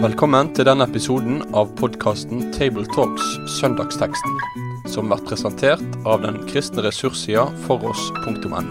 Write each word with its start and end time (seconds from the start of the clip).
Velkommen 0.00 0.48
til 0.56 0.64
denne 0.64 0.86
episoden 0.88 1.42
av 1.52 1.74
podkasten 1.76 2.46
Tabletalks 2.56 3.26
Søndagsteksten, 3.58 4.36
som 4.88 5.10
blir 5.10 5.20
presentert 5.28 5.98
av 6.08 6.22
den 6.24 6.38
kristne 6.48 6.86
ressurssida 6.86 7.46
foross.no. 7.66 8.62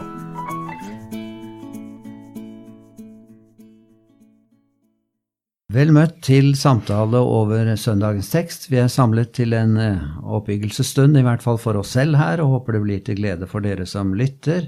Vel 5.70 5.92
møtt 5.94 6.16
til 6.26 6.56
samtale 6.58 7.20
over 7.22 7.68
søndagens 7.78 8.32
tekst. 8.34 8.72
Vi 8.72 8.80
er 8.82 8.90
samlet 8.90 9.36
til 9.38 9.54
en 9.54 9.76
eh, 9.78 10.08
oppbyggelsesstund, 10.26 11.14
i 11.14 11.26
hvert 11.28 11.46
fall 11.46 11.62
for 11.62 11.78
oss 11.78 11.94
selv 11.94 12.18
her, 12.18 12.42
og 12.42 12.56
håper 12.56 12.80
det 12.80 12.82
blir 12.88 13.04
til 13.06 13.20
glede 13.22 13.46
for 13.50 13.62
dere 13.62 13.86
som 13.86 14.16
lytter. 14.18 14.66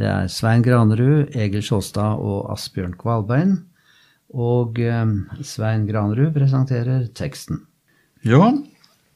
Det 0.00 0.08
er 0.08 0.30
Svein 0.32 0.62
Granerud, 0.64 1.34
Egil 1.36 1.60
Sjåstad 1.60 2.22
og 2.24 2.46
Asbjørn 2.54 2.94
Kvalbein. 2.96 3.58
Og 4.32 4.78
eh, 4.80 5.10
Svein 5.44 5.84
Granerud 5.90 6.30
presenterer 6.32 7.04
teksten. 7.12 7.66
Ja, 8.24 8.48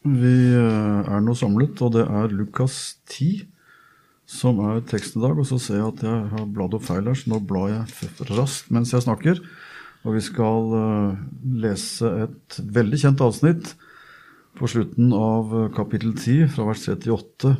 vi 0.04 0.34
eh, 0.52 1.08
er 1.08 1.24
nå 1.24 1.32
samlet, 1.40 1.80
og 1.80 1.94
det 1.96 2.04
er 2.04 2.36
Lukas 2.36 2.98
10 3.08 3.46
som 4.28 4.60
er 4.66 4.84
teksten 4.90 5.22
i 5.22 5.24
dag. 5.24 5.40
Og 5.40 5.48
så 5.48 5.56
ser 5.62 5.80
jeg 5.80 5.88
at 5.88 6.04
jeg 6.04 6.30
har 6.34 6.52
bladd 6.52 6.76
opp 6.76 6.84
feil 6.90 7.08
her, 7.08 7.16
så 7.16 7.32
nå 7.32 7.40
blar 7.48 7.70
jeg 7.72 8.28
raskt 8.34 8.68
mens 8.74 8.92
jeg 8.92 9.06
snakker. 9.06 9.40
Og 10.04 10.18
vi 10.18 10.24
skal 10.26 10.72
uh, 10.74 11.20
lese 11.64 12.10
et 12.26 12.58
veldig 12.60 13.00
kjent 13.00 13.24
avsnitt 13.24 13.72
på 14.60 14.68
slutten 14.68 15.16
av 15.16 15.54
uh, 15.54 15.68
kapittel 15.72 16.12
10, 16.12 16.50
fra 16.52 16.68
vers 16.68 16.84
38, 16.92 17.54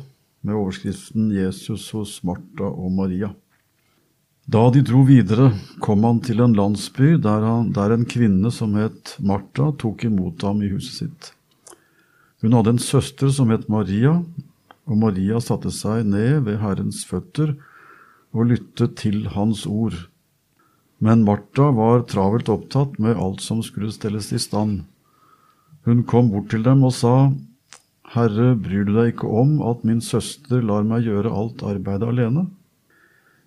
med 0.45 0.55
overskriften 0.55 1.31
'Jesus 1.33 1.89
hos 1.91 2.21
Martha 2.23 2.69
og 2.69 2.91
Maria'. 2.93 3.33
Da 4.45 4.69
de 4.69 4.83
dro 4.85 5.01
videre, 5.01 5.49
kom 5.81 6.03
han 6.05 6.19
til 6.21 6.43
en 6.43 6.53
landsby 6.53 7.15
der, 7.17 7.41
han, 7.41 7.71
der 7.73 7.95
en 7.95 8.05
kvinne 8.05 8.51
som 8.53 8.75
het 8.77 9.15
Martha, 9.19 9.71
tok 9.73 10.05
imot 10.05 10.45
ham 10.45 10.61
i 10.61 10.69
huset 10.69 10.99
sitt. 10.99 11.31
Hun 12.45 12.53
hadde 12.53 12.75
en 12.75 12.81
søster 12.83 13.31
som 13.33 13.49
het 13.49 13.65
Maria, 13.73 14.19
og 14.85 14.99
Maria 15.01 15.39
satte 15.41 15.71
seg 15.73 16.05
ned 16.05 16.43
ved 16.45 16.59
Herrens 16.61 17.01
føtter 17.09 17.55
og 18.35 18.51
lyttet 18.51 18.99
til 19.01 19.23
hans 19.33 19.65
ord. 19.65 19.97
Men 21.01 21.25
Martha 21.25 21.71
var 21.73 22.05
travelt 22.05 22.51
opptatt 22.53 22.99
med 23.01 23.17
alt 23.17 23.41
som 23.41 23.63
skulle 23.65 23.89
stelles 23.95 24.29
i 24.29 24.37
stand. 24.37 24.83
Hun 25.89 26.05
kom 26.05 26.29
bort 26.29 26.51
til 26.53 26.61
dem 26.61 26.85
og 26.85 26.93
sa, 26.93 27.31
Herre, 28.13 28.53
bryr 28.55 28.85
du 28.85 28.93
deg 28.95 29.13
ikke 29.13 29.29
om 29.41 29.57
at 29.65 29.81
min 29.87 30.01
søster 30.03 30.61
lar 30.63 30.85
meg 30.87 31.07
gjøre 31.07 31.33
alt 31.33 31.63
arbeidet 31.65 32.07
alene? 32.11 32.45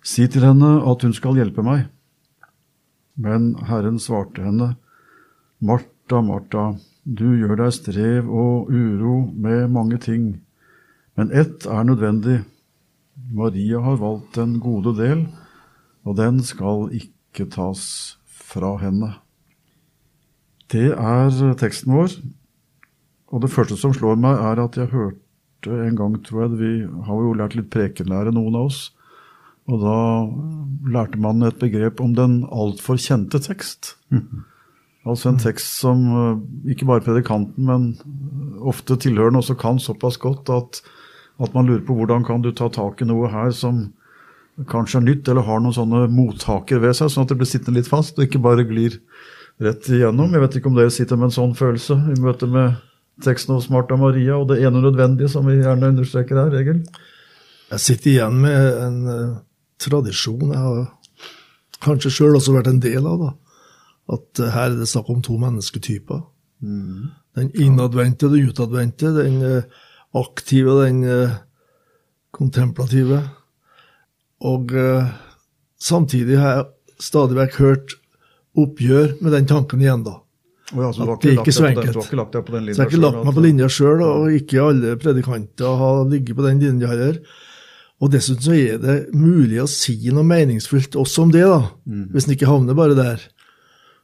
Si 0.03 0.27
til 0.31 0.45
henne 0.45 0.79
at 0.87 1.05
hun 1.05 1.15
skal 1.15 1.39
hjelpe 1.39 1.63
meg. 1.65 1.87
Men 3.19 3.53
Herren 3.67 3.99
svarte 3.99 4.43
henne, 4.43 4.73
Martha, 5.59 6.21
Martha, 6.23 6.73
du 7.03 7.25
gjør 7.39 7.57
deg 7.63 7.73
strev 7.75 8.29
og 8.31 8.69
uro 8.71 9.15
med 9.33 9.71
mange 9.75 9.99
ting, 9.99 10.29
men 11.19 11.33
ett 11.35 11.65
er 11.67 11.83
nødvendig. 11.83 12.39
Maria 13.35 13.81
har 13.83 13.99
valgt 13.99 14.37
den 14.39 14.59
gode 14.63 14.95
del, 14.97 15.25
og 16.07 16.15
den 16.17 16.39
skal 16.43 16.87
ikke 16.95 17.49
tas 17.51 17.83
fra 18.25 18.77
henne. 18.79 19.17
Det 20.71 20.93
er 20.93 21.55
teksten 21.59 21.91
vår. 21.97 22.15
Og 23.29 23.43
det 23.43 23.51
første 23.53 23.77
som 23.77 23.93
slår 23.93 24.17
meg, 24.21 24.39
er 24.41 24.61
at 24.63 24.77
jeg 24.79 24.91
hørte 24.93 25.75
en 25.85 25.97
gang, 25.97 26.15
tror 26.25 26.45
jeg 26.45 26.59
Vi 26.59 26.71
har 27.05 27.25
jo 27.25 27.35
lært 27.37 27.55
litt 27.57 27.69
prekenlære, 27.73 28.33
noen 28.33 28.55
av 28.55 28.69
oss. 28.71 28.89
Og 29.69 29.83
da 29.83 29.97
lærte 30.89 31.19
man 31.21 31.43
et 31.45 31.59
begrep 31.61 32.01
om 32.01 32.15
den 32.17 32.41
altfor 32.49 32.97
kjente 32.97 33.41
tekst. 33.43 33.95
Mm. 34.09 34.45
Altså 35.07 35.29
en 35.29 35.39
tekst 35.39 35.77
som 35.79 36.01
eh, 36.09 36.71
ikke 36.73 36.87
bare 36.89 37.05
predikanten, 37.05 37.69
men 37.69 38.57
ofte 38.59 38.97
tilhørende 38.99 39.43
også 39.43 39.55
kan 39.59 39.79
såpass 39.79 40.17
godt 40.19 40.49
at, 40.53 40.81
at 41.39 41.53
man 41.55 41.69
lurer 41.69 41.85
på 41.85 41.95
hvordan 41.95 42.25
kan 42.27 42.43
du 42.43 42.51
ta 42.51 42.67
tak 42.73 43.01
i 43.01 43.07
noe 43.07 43.29
her 43.31 43.53
som 43.55 43.87
kanskje 44.67 44.99
er 44.99 45.05
nytt 45.05 45.29
eller 45.31 45.47
har 45.47 45.61
noen 45.63 45.75
sånne 45.75 46.01
mottaker 46.11 46.81
ved 46.83 46.97
seg, 46.97 47.13
sånn 47.13 47.23
at 47.23 47.31
det 47.31 47.39
blir 47.39 47.47
sittende 47.47 47.79
litt 47.79 47.87
fast 47.87 48.17
og 48.19 48.25
ikke 48.25 48.41
bare 48.43 48.67
glir 48.67 48.97
rett 49.63 49.87
igjennom. 49.87 50.33
Jeg 50.35 50.43
vet 50.43 50.59
ikke 50.59 50.71
om 50.71 50.75
dere 50.75 50.91
sitter 50.91 51.19
med 51.19 51.29
en 51.29 51.37
sånn 51.37 51.55
følelse 51.55 51.95
i 52.11 52.19
møte 52.19 52.49
med 52.49 52.75
teksten 53.23 53.55
hos 53.55 53.69
Martha 53.71 53.97
Maria 53.99 54.37
og 54.37 54.49
det 54.51 54.59
ene 54.63 54.81
nødvendige 54.83 55.29
som 55.31 55.47
vi 55.47 55.59
gjerne 55.59 55.91
understreker 55.93 56.39
her, 56.39 56.55
Egil? 56.59 56.81
Jeg 57.69 57.83
sitter 57.83 58.11
igjen 58.13 58.39
med 58.43 58.79
en 58.85 58.97
uh, 59.07 59.37
tradisjon 59.81 60.53
jeg 60.53 60.63
har 60.63 60.87
kanskje 61.83 62.11
sjøl 62.11 62.37
også 62.39 62.55
vært 62.55 62.71
en 62.71 62.81
del 62.83 63.05
av. 63.07 63.25
da. 63.25 63.31
At 64.15 64.41
uh, 64.41 64.49
her 64.55 64.71
er 64.71 64.79
det 64.79 64.89
snakk 64.89 65.11
om 65.13 65.21
to 65.25 65.37
mennesketyper. 65.41 66.23
Mm. 66.65 67.11
Den 67.37 67.51
innadvendte 67.61 68.27
og 68.27 68.35
den 68.35 68.49
utadvendte. 68.49 69.13
Den 69.15 69.37
uh, 69.43 69.85
aktive 70.17 70.73
og 70.73 70.81
den 70.87 71.29
kontemplative. 72.33 73.19
Og 74.41 74.71
samtidig 75.77 76.37
har 76.39 76.55
jeg 76.55 76.65
stadig 77.03 77.37
vekk 77.37 77.57
hørt 77.59 77.93
oppgjør 78.57 79.15
med 79.21 79.35
den 79.35 79.49
tanken 79.49 79.83
igjen, 79.83 80.03
da. 80.07 80.19
Oh 80.75 80.83
ja, 80.83 80.89
at 80.91 81.23
det 81.23 81.31
er 81.31 81.39
ikke 81.41 81.55
så 81.55 81.67
enkelt. 81.69 81.93
Du 81.93 81.99
har 81.99 82.07
ikke 82.07 82.19
lagt 82.19 82.35
deg 82.35 82.45
på 82.45 82.53
den 82.53 82.67
linja 82.67 82.75
Så 82.75 82.83
jeg 82.83 82.85
har 82.85 82.93
ikke 82.93 83.05
lagt 83.05 83.25
meg 83.25 83.37
på 83.37 83.45
linja 83.45 83.69
sjøl, 83.73 84.03
og 84.05 84.35
ikke 84.37 84.65
alle 84.65 84.95
predikanter 85.01 85.79
har 85.81 86.03
ligget 86.11 86.37
på 86.37 86.45
den 86.45 86.61
linja 86.65 86.91
heller. 86.91 87.19
Og 87.99 88.13
dessuten 88.13 88.45
så 88.45 88.55
er 88.55 88.77
det 88.79 88.99
mulig 89.17 89.59
å 89.63 89.67
si 89.69 89.97
noe 90.13 90.23
meningsfullt 90.27 90.95
også 90.99 91.25
om 91.25 91.33
det, 91.35 91.43
da. 91.49 91.63
Mm. 91.89 92.05
Hvis 92.13 92.27
en 92.29 92.35
ikke 92.37 92.49
havner 92.49 92.77
bare 92.77 92.95
der. 92.97 93.25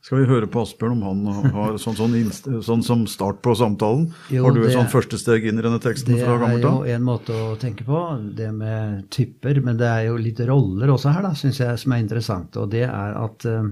Skal 0.05 0.19
vi 0.19 0.27
høre 0.29 0.45
på 0.51 0.61
Asbjørn 0.61 0.99
om 0.99 1.05
han 1.25 1.53
har 1.55 1.77
sånn, 1.81 1.95
sånn, 1.97 2.61
sånn 2.65 2.83
som 2.85 3.05
start 3.09 3.39
på 3.45 3.55
samtalen? 3.57 4.09
Jo, 4.33 4.43
har 4.45 4.53
du 4.53 4.65
et 4.65 4.75
sånn 4.75 4.91
første 4.91 5.17
steg 5.21 5.47
inn 5.49 5.61
i 5.61 5.65
denne 5.65 5.79
teksten 5.81 6.17
fra 6.19 6.35
gammelt 6.41 6.65
av? 6.67 6.81
Det 6.83 6.91
er 6.91 6.93
jo 6.93 6.99
en 6.99 7.07
måte 7.07 7.37
å 7.37 7.53
tenke 7.61 7.87
på, 7.87 8.01
det 8.37 8.51
med 8.53 9.05
typer. 9.13 9.61
Men 9.65 9.79
det 9.79 9.87
er 9.89 10.03
jo 10.09 10.19
litt 10.21 10.41
roller 10.49 10.93
også 10.93 11.15
her, 11.15 11.25
da, 11.29 11.33
syns 11.37 11.61
jeg, 11.63 11.81
som 11.81 11.95
er 11.95 12.03
interessant. 12.03 12.59
Og 12.61 12.69
det 12.73 12.83
er 12.89 13.17
at 13.21 13.47
uh, 13.49 13.71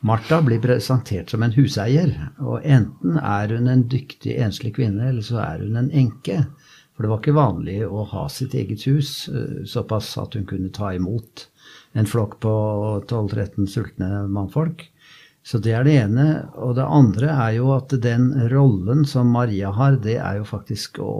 Martha 0.00 0.42
blir 0.42 0.60
presentert 0.62 1.30
som 1.30 1.42
en 1.42 1.54
huseier. 1.56 2.12
Og 2.38 2.62
enten 2.62 3.18
er 3.18 3.54
hun 3.54 3.68
en 3.70 3.86
dyktig 3.90 4.36
enslig 4.38 4.76
kvinne, 4.76 5.10
eller 5.10 5.24
så 5.26 5.40
er 5.42 5.64
hun 5.64 5.78
en 5.80 5.90
enke. 5.90 6.44
For 6.94 7.04
det 7.04 7.10
var 7.12 7.22
ikke 7.22 7.38
vanlig 7.38 7.78
å 7.86 8.04
ha 8.12 8.26
sitt 8.30 8.54
eget 8.58 8.84
hus 8.88 9.28
uh, 9.30 9.64
såpass 9.66 10.12
at 10.18 10.34
hun 10.38 10.46
kunne 10.50 10.70
ta 10.74 10.92
imot 10.94 11.46
en 11.98 12.06
flokk 12.06 12.38
på 12.42 12.54
12-13 13.06 13.68
sultne 13.70 14.24
mannfolk. 14.30 14.86
Så 15.46 15.60
det 15.62 15.74
er 15.74 15.86
det 15.86 15.94
ene. 16.02 16.26
Og 16.58 16.76
det 16.78 16.86
andre 16.86 17.32
er 17.34 17.56
jo 17.58 17.72
at 17.74 17.94
den 18.02 18.30
rollen 18.52 19.06
som 19.08 19.30
Maria 19.34 19.70
har, 19.74 19.98
det 20.02 20.18
er 20.20 20.40
jo 20.40 20.46
faktisk 20.46 20.98
å, 21.02 21.14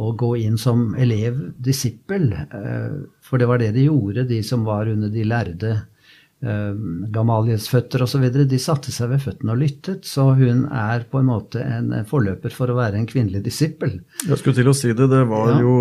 å 0.00 0.12
gå 0.20 0.32
inn 0.40 0.56
som 0.60 0.96
elev, 0.98 1.38
disippel. 1.60 2.32
Eh, 2.34 2.96
for 3.24 3.40
det 3.40 3.48
var 3.48 3.60
det 3.62 3.70
de 3.76 3.86
gjorde, 3.86 4.26
de 4.28 4.40
som 4.44 4.66
var 4.66 4.90
under 4.90 5.12
de 5.12 5.28
lærde 5.28 5.76
Eh, 5.76 5.89
Gamaliels 6.40 7.66
føtter 7.68 8.06
osv. 8.06 8.22
De 8.48 8.58
satte 8.60 8.92
seg 8.94 9.10
ved 9.12 9.20
føttene 9.20 9.52
og 9.52 9.60
lyttet, 9.60 10.06
så 10.08 10.30
hun 10.38 10.62
er 10.72 11.04
på 11.10 11.20
en 11.20 11.28
måte 11.28 11.60
en 11.60 11.92
forløper 12.08 12.54
for 12.54 12.72
å 12.72 12.78
være 12.78 12.96
en 12.96 13.08
kvinnelig 13.08 13.42
disippel. 13.44 13.98
Jeg 14.24 14.40
skulle 14.40 14.56
til 14.56 14.70
å 14.70 14.76
si 14.76 14.94
det, 14.96 15.10
det 15.12 15.24
var 15.28 15.52
ja. 15.52 15.58
jo 15.64 15.74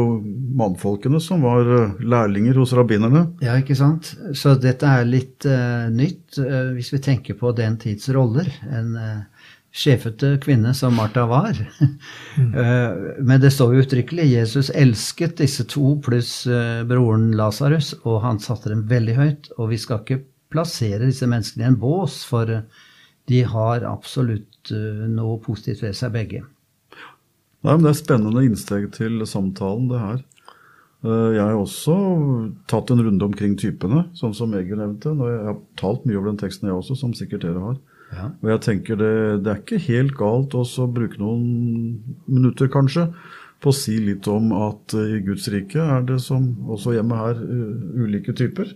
mannfolkene 0.60 1.22
som 1.24 1.44
var 1.46 1.68
eh, 1.68 2.02
lærlinger 2.04 2.60
hos 2.60 2.74
rabbinerne. 2.78 3.26
Ja, 3.44 3.58
ikke 3.60 3.78
sant. 3.78 4.14
Så 4.38 4.56
dette 4.60 4.90
er 4.90 5.08
litt 5.08 5.48
uh, 5.48 5.88
nytt 5.94 6.40
uh, 6.42 6.74
hvis 6.76 6.92
vi 6.96 7.04
tenker 7.04 7.40
på 7.40 7.54
den 7.58 7.78
tids 7.82 8.10
roller. 8.16 8.50
En 8.68 8.92
uh, 8.98 9.46
sjefete 9.70 10.34
kvinne 10.42 10.74
som 10.76 10.96
Martha 10.98 11.28
var. 11.30 11.58
mm. 12.36 12.56
Men 13.28 13.42
det 13.42 13.52
står 13.54 13.76
jo 13.76 13.84
uttrykkelig 13.84 14.26
Jesus 14.32 14.72
elsket 14.74 15.38
disse 15.44 15.68
to 15.70 15.94
pluss 16.04 16.32
broren 16.90 17.30
Lasarus, 17.38 17.92
og 18.02 18.24
han 18.26 18.42
satte 18.42 18.74
dem 18.74 18.88
veldig 18.90 19.16
høyt. 19.20 19.52
Og 19.60 19.70
vi 19.76 19.78
skal 19.78 20.02
ikke 20.02 20.24
plassere 20.54 21.10
disse 21.10 21.28
menneskene 21.30 21.66
i 21.66 21.70
en 21.70 21.80
bås, 21.80 22.22
for 22.28 22.50
de 23.30 23.44
har 23.46 23.86
absolutt 23.86 24.72
eh, 24.74 25.06
noe 25.12 25.38
positivt 25.44 25.84
ved 25.86 25.98
seg 25.98 26.16
begge. 26.16 26.44
Nei, 27.60 27.76
men 27.76 27.86
Det 27.86 27.92
er 27.92 28.00
spennende 28.00 28.46
innsteg 28.48 28.90
til 28.96 29.22
samtalen, 29.28 29.90
det 29.92 30.02
her. 30.02 30.22
Eh, 31.06 31.36
jeg 31.36 31.44
har 31.44 31.60
også 31.60 31.98
tatt 32.72 32.92
en 32.92 33.04
runde 33.06 33.30
omkring 33.30 33.56
typene, 33.60 34.08
sånn 34.18 34.36
som 34.36 34.56
Egil 34.58 34.82
nevnte. 34.82 35.14
Og 35.14 35.28
Jeg 35.30 35.46
har 35.52 35.60
talt 35.80 36.08
mye 36.08 36.18
over 36.18 36.32
den 36.32 36.42
teksten, 36.42 36.72
jeg 36.72 36.80
også, 36.80 36.98
som 36.98 37.14
sikkert 37.18 37.46
dere 37.46 37.66
har. 37.68 37.78
Ja. 38.10 38.32
Og 38.42 38.50
jeg 38.50 38.64
tenker 38.66 38.98
det, 38.98 39.14
det, 39.46 39.52
er 39.52 39.62
ikke 39.62 39.84
helt 39.86 40.16
galt 40.18 40.56
også 40.58 40.88
å 40.88 40.92
bruke 40.92 41.20
noen 41.22 42.00
minutter, 42.26 42.72
kanskje, 42.74 43.12
på 43.62 43.70
å 43.70 43.76
si 43.76 44.00
litt 44.02 44.26
om 44.32 44.54
at 44.56 44.96
i 44.98 45.20
Guds 45.22 45.46
rike 45.52 45.84
er 45.84 46.06
det 46.08 46.18
som 46.24 46.48
også 46.72 46.96
hjemme 46.96 47.18
her 47.20 47.42
ulike 48.00 48.34
typer. 48.34 48.72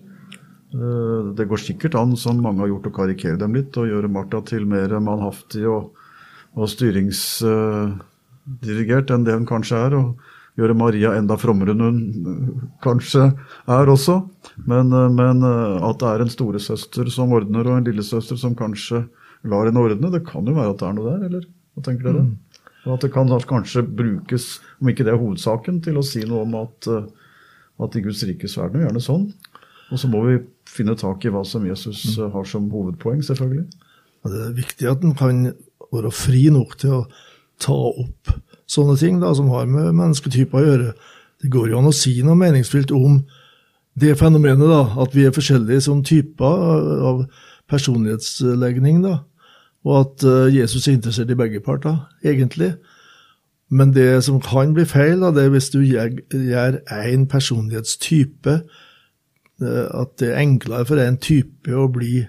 Eh, 0.74 1.34
det 1.38 1.46
går 1.46 1.58
sikkert 1.62 1.96
an, 1.96 2.18
som 2.18 2.42
mange 2.42 2.60
har 2.64 2.68
gjort, 2.72 2.88
å 2.90 2.98
karikere 2.98 3.38
dem 3.42 3.54
litt 3.58 3.78
og 3.78 3.88
gjøre 3.90 4.10
Martha 4.12 4.40
til 4.48 4.66
mer 4.70 4.90
manhaftig 5.04 5.66
og, 5.70 5.84
og 6.58 6.66
styringsdirigert 6.72 9.12
enn 9.14 9.26
det 9.28 9.36
hun 9.38 9.50
kanskje 9.50 9.76
er. 9.88 9.92
Og 10.00 10.08
gjøre 10.58 10.76
Maria 10.78 11.10
enda 11.18 11.36
frommere 11.42 11.72
enn 11.74 11.86
hun 11.86 12.00
eh, 12.34 12.48
kanskje 12.86 13.24
er 13.78 13.86
også. 13.94 14.16
Men, 14.66 14.86
eh, 14.98 15.12
men 15.14 15.38
at 15.46 15.98
det 16.02 16.10
er 16.10 16.20
en 16.26 16.34
storesøster 16.34 17.06
som 17.14 17.36
ordner, 17.38 17.64
og 17.70 17.76
en 17.78 17.88
lillesøster 17.92 18.38
som 18.40 18.54
kanskje 18.58 19.00
lar 19.50 19.66
henne 19.68 19.84
ordne, 19.84 20.14
det 20.14 20.26
kan 20.26 20.44
jo 20.48 20.54
være 20.58 20.72
at 20.74 20.80
det 20.82 20.88
er 20.90 20.96
noe 20.98 21.10
der, 21.12 21.22
eller? 21.30 21.44
Hva 21.74 21.82
tenker 21.86 22.06
dere? 22.10 22.24
Og 22.84 22.92
at 22.98 23.04
det 23.06 23.14
kan 23.14 23.28
kanskje 23.30 23.82
brukes, 23.86 24.44
om 24.82 24.88
ikke 24.92 25.06
det 25.08 25.14
er 25.14 25.22
hovedsaken, 25.22 25.76
til 25.84 25.96
å 26.00 26.06
si 26.06 26.22
noe 26.28 26.42
om 26.44 26.54
at, 26.60 26.80
at 27.84 27.92
i 27.96 28.04
Guds 28.04 28.24
rike 28.28 28.48
så 28.52 28.58
er 28.66 28.70
gjerne 28.84 29.02
sånn. 29.04 29.26
Og 29.94 30.02
så 30.02 30.10
må 30.10 30.24
vi 30.26 30.40
finne 30.70 30.96
tak 30.98 31.26
i 31.26 31.32
hva 31.32 31.44
som 31.46 31.66
Jesus 31.68 32.18
har 32.18 32.48
som 32.50 32.66
hovedpoeng, 32.74 33.22
selvfølgelig. 33.26 33.68
Ja, 34.24 34.32
det 34.32 34.42
er 34.42 34.58
viktig 34.58 34.90
at 34.90 35.04
en 35.06 35.14
kan 35.18 35.44
være 35.94 36.12
fri 36.16 36.48
nok 36.54 36.78
til 36.82 36.96
å 36.98 37.02
ta 37.62 37.76
opp 37.76 38.34
sånne 38.70 38.96
ting 38.98 39.20
da, 39.22 39.34
som 39.38 39.52
har 39.54 39.68
med 39.70 39.94
mennesketyper 39.94 40.60
å 40.60 40.66
gjøre. 40.66 40.94
Det 41.44 41.52
går 41.54 41.70
jo 41.70 41.80
an 41.80 41.92
å 41.92 41.96
si 41.96 42.16
noe 42.26 42.40
meningsfylt 42.40 42.94
om 42.96 43.22
det 44.00 44.16
fenomenet, 44.18 44.66
da, 44.66 44.88
at 45.04 45.14
vi 45.14 45.28
er 45.28 45.36
forskjellige 45.36 45.84
som 45.86 46.02
typer 46.06 47.04
av 47.12 47.26
personlighetslegning. 47.70 49.04
da, 49.04 49.20
Og 49.86 50.00
at 50.00 50.26
uh, 50.26 50.48
Jesus 50.50 50.88
er 50.88 50.98
interessert 50.98 51.30
i 51.30 51.38
begge 51.38 51.62
parter, 51.62 52.00
egentlig. 52.26 52.74
Men 53.70 53.94
det 53.94 54.24
som 54.26 54.42
kan 54.42 54.74
bli 54.74 54.86
feil, 54.90 55.22
da, 55.22 55.30
det 55.34 55.46
er 55.46 55.54
hvis 55.54 55.70
du 55.74 55.82
gjør 55.84 56.80
én 56.90 57.28
personlighetstype 57.30 58.64
At 59.62 60.16
det 60.20 60.32
er 60.32 60.42
enklere 60.42 60.86
for 60.90 61.00
en 61.00 61.20
type 61.22 61.76
å 61.78 61.86
bli 61.92 62.24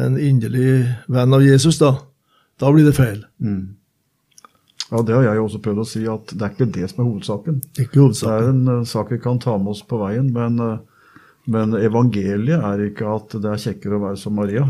en 0.00 0.16
inderlig 0.18 0.88
venn 1.12 1.34
av 1.36 1.44
Jesus, 1.44 1.78
da. 1.78 1.96
Da 2.60 2.70
blir 2.72 2.86
det 2.86 2.96
feil. 2.96 3.24
Mm. 3.42 3.74
Ja, 4.90 5.02
Det 5.02 5.14
har 5.14 5.24
jeg 5.26 5.42
også 5.42 5.60
prøvd 5.64 5.82
å 5.82 5.86
si, 5.88 6.02
at 6.10 6.32
det 6.34 6.44
er 6.44 6.54
ikke 6.54 6.70
det 6.74 6.88
som 6.90 7.02
er 7.02 7.08
hovedsaken. 7.08 7.60
Ikke 7.82 8.02
hovedsaken. 8.02 8.34
Det 8.34 8.34
er 8.34 8.50
en 8.52 8.82
uh, 8.82 8.88
sak 8.88 9.12
vi 9.14 9.20
kan 9.22 9.40
ta 9.42 9.56
med 9.58 9.72
oss 9.74 9.84
på 9.86 9.98
veien, 10.02 10.28
men, 10.34 10.58
uh, 10.60 11.14
men, 11.50 11.76
evangeliet 11.78 12.62
er 12.62 12.88
ikke 12.90 13.08
at 13.14 13.38
det 13.42 13.52
er 13.52 13.62
kjekkere 13.64 13.98
å 13.98 14.04
være 14.08 14.20
som 14.20 14.36
Maria. 14.38 14.66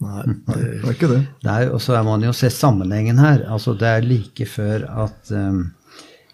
Nei, 0.00 0.22
det, 0.48 0.56
det 0.56 0.78
er 0.80 0.94
ikke 0.94 1.10
det. 1.10 1.20
det 1.44 1.52
er, 1.52 1.74
og 1.74 1.82
så 1.84 1.98
må 2.00 2.14
man 2.14 2.24
jo 2.24 2.32
se 2.36 2.48
sammenhengen 2.54 3.20
her. 3.20 3.44
Altså, 3.52 3.76
det 3.76 3.90
er 3.90 4.06
like 4.06 4.46
før 4.48 4.86
at 5.04 5.32
um, 5.36 5.58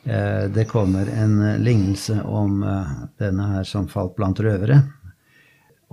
eh, 0.07 0.45
det 0.55 0.69
kommer 0.71 1.11
en 1.11 1.41
lignelse 1.67 2.21
om 2.23 2.61
uh, 2.63 2.95
denne 3.19 3.49
her 3.57 3.67
som 3.67 3.89
falt 3.91 4.15
blant 4.15 4.39
røvere. 4.39 4.85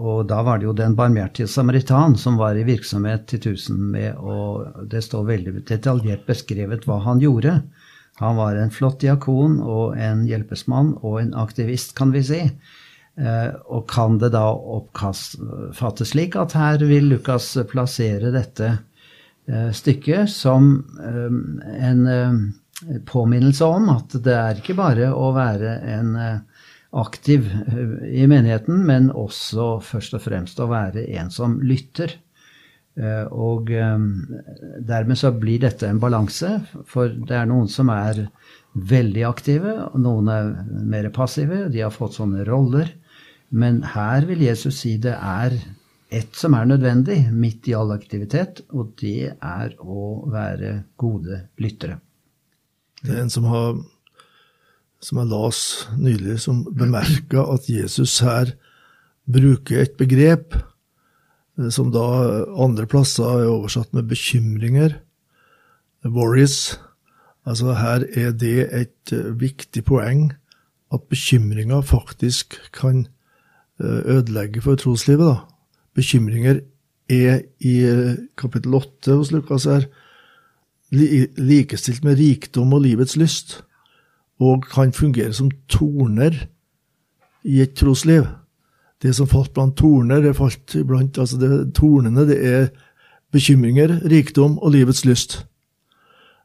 Og 0.01 0.25
da 0.25 0.40
var 0.42 0.57
det 0.57 0.66
jo 0.66 0.74
den 0.74 0.95
barmhjertige 0.98 1.48
samaritan 1.48 2.16
som 2.18 2.40
var 2.40 2.57
i 2.57 2.66
virksomhet 2.66 3.28
til 3.30 3.42
tusen 3.44 3.78
med 3.94 4.18
og 4.18 4.88
Det 4.90 5.04
står 5.06 5.28
veldig 5.28 5.66
detaljert 5.69 6.25
beskrevet 6.25 6.88
hva 6.90 6.98
han 7.06 7.22
gjorde. 7.22 7.60
Han 8.22 8.38
var 8.38 8.57
en 8.57 8.74
flott 8.74 9.01
diakon 9.01 9.60
og 9.62 9.98
en 9.98 10.25
hjelpesmann 10.25 10.95
og 11.01 11.19
en 11.22 11.34
aktivist, 11.38 11.94
kan 11.98 12.13
vi 12.13 12.24
si. 12.25 12.42
Eh, 13.13 13.50
og 13.69 13.86
kan 13.90 14.18
det 14.22 14.31
da 14.34 14.48
oppfattes 14.50 16.13
slik 16.13 16.38
at 16.39 16.56
her 16.57 16.81
vil 16.81 17.12
Lukas 17.12 17.51
plassere 17.69 18.31
dette 18.34 18.72
eh, 19.46 19.69
stykket 19.69 20.31
som 20.34 20.74
eh, 20.98 21.36
en 21.89 22.07
påminnelse 23.06 23.69
om 23.69 23.92
at 23.94 24.18
det 24.25 24.34
er 24.34 24.57
ikke 24.57 24.78
bare 24.80 25.12
å 25.13 25.30
være 25.36 25.75
en 25.94 26.16
aktiv 26.94 27.50
eh, 27.50 28.22
i 28.22 28.28
menigheten, 28.30 28.84
men 28.86 29.10
også 29.12 29.78
først 29.84 30.18
og 30.18 30.24
fremst 30.28 30.62
å 30.62 30.69
være 30.72 31.07
en 31.18 31.31
som 31.34 31.57
lytter. 31.66 32.16
Eh, 32.94 33.25
og 33.34 33.72
eh, 33.74 34.07
dermed 34.86 35.19
så 35.19 35.34
blir 35.36 35.63
dette 35.66 35.90
en 35.90 36.01
balanse, 36.01 36.56
for 36.90 37.13
det 37.13 37.38
er 37.40 37.50
noen 37.50 37.69
som 37.72 37.92
er 37.94 38.28
veldig 38.74 39.24
aktive, 39.30 39.78
og 39.92 40.01
noen 40.01 40.30
er 40.34 40.51
mer 40.90 41.10
passive. 41.13 41.68
De 41.74 41.84
har 41.84 41.94
fått 41.94 42.18
sånne 42.19 42.45
roller. 42.50 42.92
Men 43.54 43.84
her 43.94 44.25
vil 44.25 44.42
Jesus 44.42 44.80
si 44.81 44.96
det 45.01 45.13
er 45.13 45.54
ett 46.13 46.38
som 46.38 46.54
er 46.57 46.66
nødvendig 46.69 47.19
midt 47.34 47.68
i 47.69 47.75
all 47.78 47.94
aktivitet, 47.94 48.63
og 48.74 48.94
det 49.01 49.34
er 49.34 49.75
å 49.81 50.25
være 50.30 50.75
gode 50.98 51.44
lyttere. 51.62 52.00
Det 53.04 53.13
er 53.13 53.24
en 53.25 53.34
som 53.34 53.46
har 53.50 53.78
som 55.03 55.19
jeg 55.19 55.31
las 55.31 55.61
nylig, 56.00 56.38
som 56.39 56.63
bemerka 56.77 57.44
at 57.53 57.67
Jesus 57.69 58.19
her 58.23 58.53
bruker 59.27 59.83
et 59.83 59.97
begrep 60.00 60.55
eh, 60.55 61.69
som 61.71 61.91
da 61.94 62.05
andre 62.63 62.88
plasser 62.89 63.27
er 63.27 63.51
oversatt 63.51 63.94
med 63.95 64.07
bekymringer, 64.11 65.00
worries. 66.03 66.79
Altså 67.47 67.75
her 67.79 68.07
er 68.15 68.31
det 68.31 68.67
et 68.71 69.15
eh, 69.15 69.31
viktig 69.39 69.83
poeng 69.88 70.31
at 70.94 71.09
bekymringer 71.11 71.83
faktisk 71.88 72.59
kan 72.75 73.07
eh, 73.81 74.01
ødelegge 74.17 74.63
for 74.63 74.79
troslivet. 74.79 75.27
da. 75.27 75.35
Bekymringer 75.95 76.63
er 77.11 77.44
i 77.59 77.75
kapittel 78.39 78.73
8 78.73 79.15
hos 79.19 79.31
Lukas 79.31 79.67
her 79.67 79.83
likestilt 80.94 82.03
med 82.05 82.15
rikdom 82.17 82.73
og 82.73 82.85
livets 82.85 83.17
lyst 83.19 83.63
og 84.41 84.65
kan 84.71 84.94
fungere 84.95 85.33
som 85.33 85.51
torner 85.69 86.35
i 87.44 87.62
et 87.62 87.75
trosliv. 87.77 88.25
Det 89.03 89.12
som 89.15 89.27
falt 89.27 89.53
blant 89.53 89.75
torner, 89.77 90.21
det 90.24 90.35
falt 90.38 90.77
blant 90.88 91.18
altså 91.19 91.38
det, 91.41 91.50
Tornene 91.75 92.25
det 92.27 92.38
er 92.39 92.69
bekymringer, 93.33 94.00
rikdom 94.09 94.57
og 94.62 94.71
livets 94.75 95.03
lyst. 95.06 95.44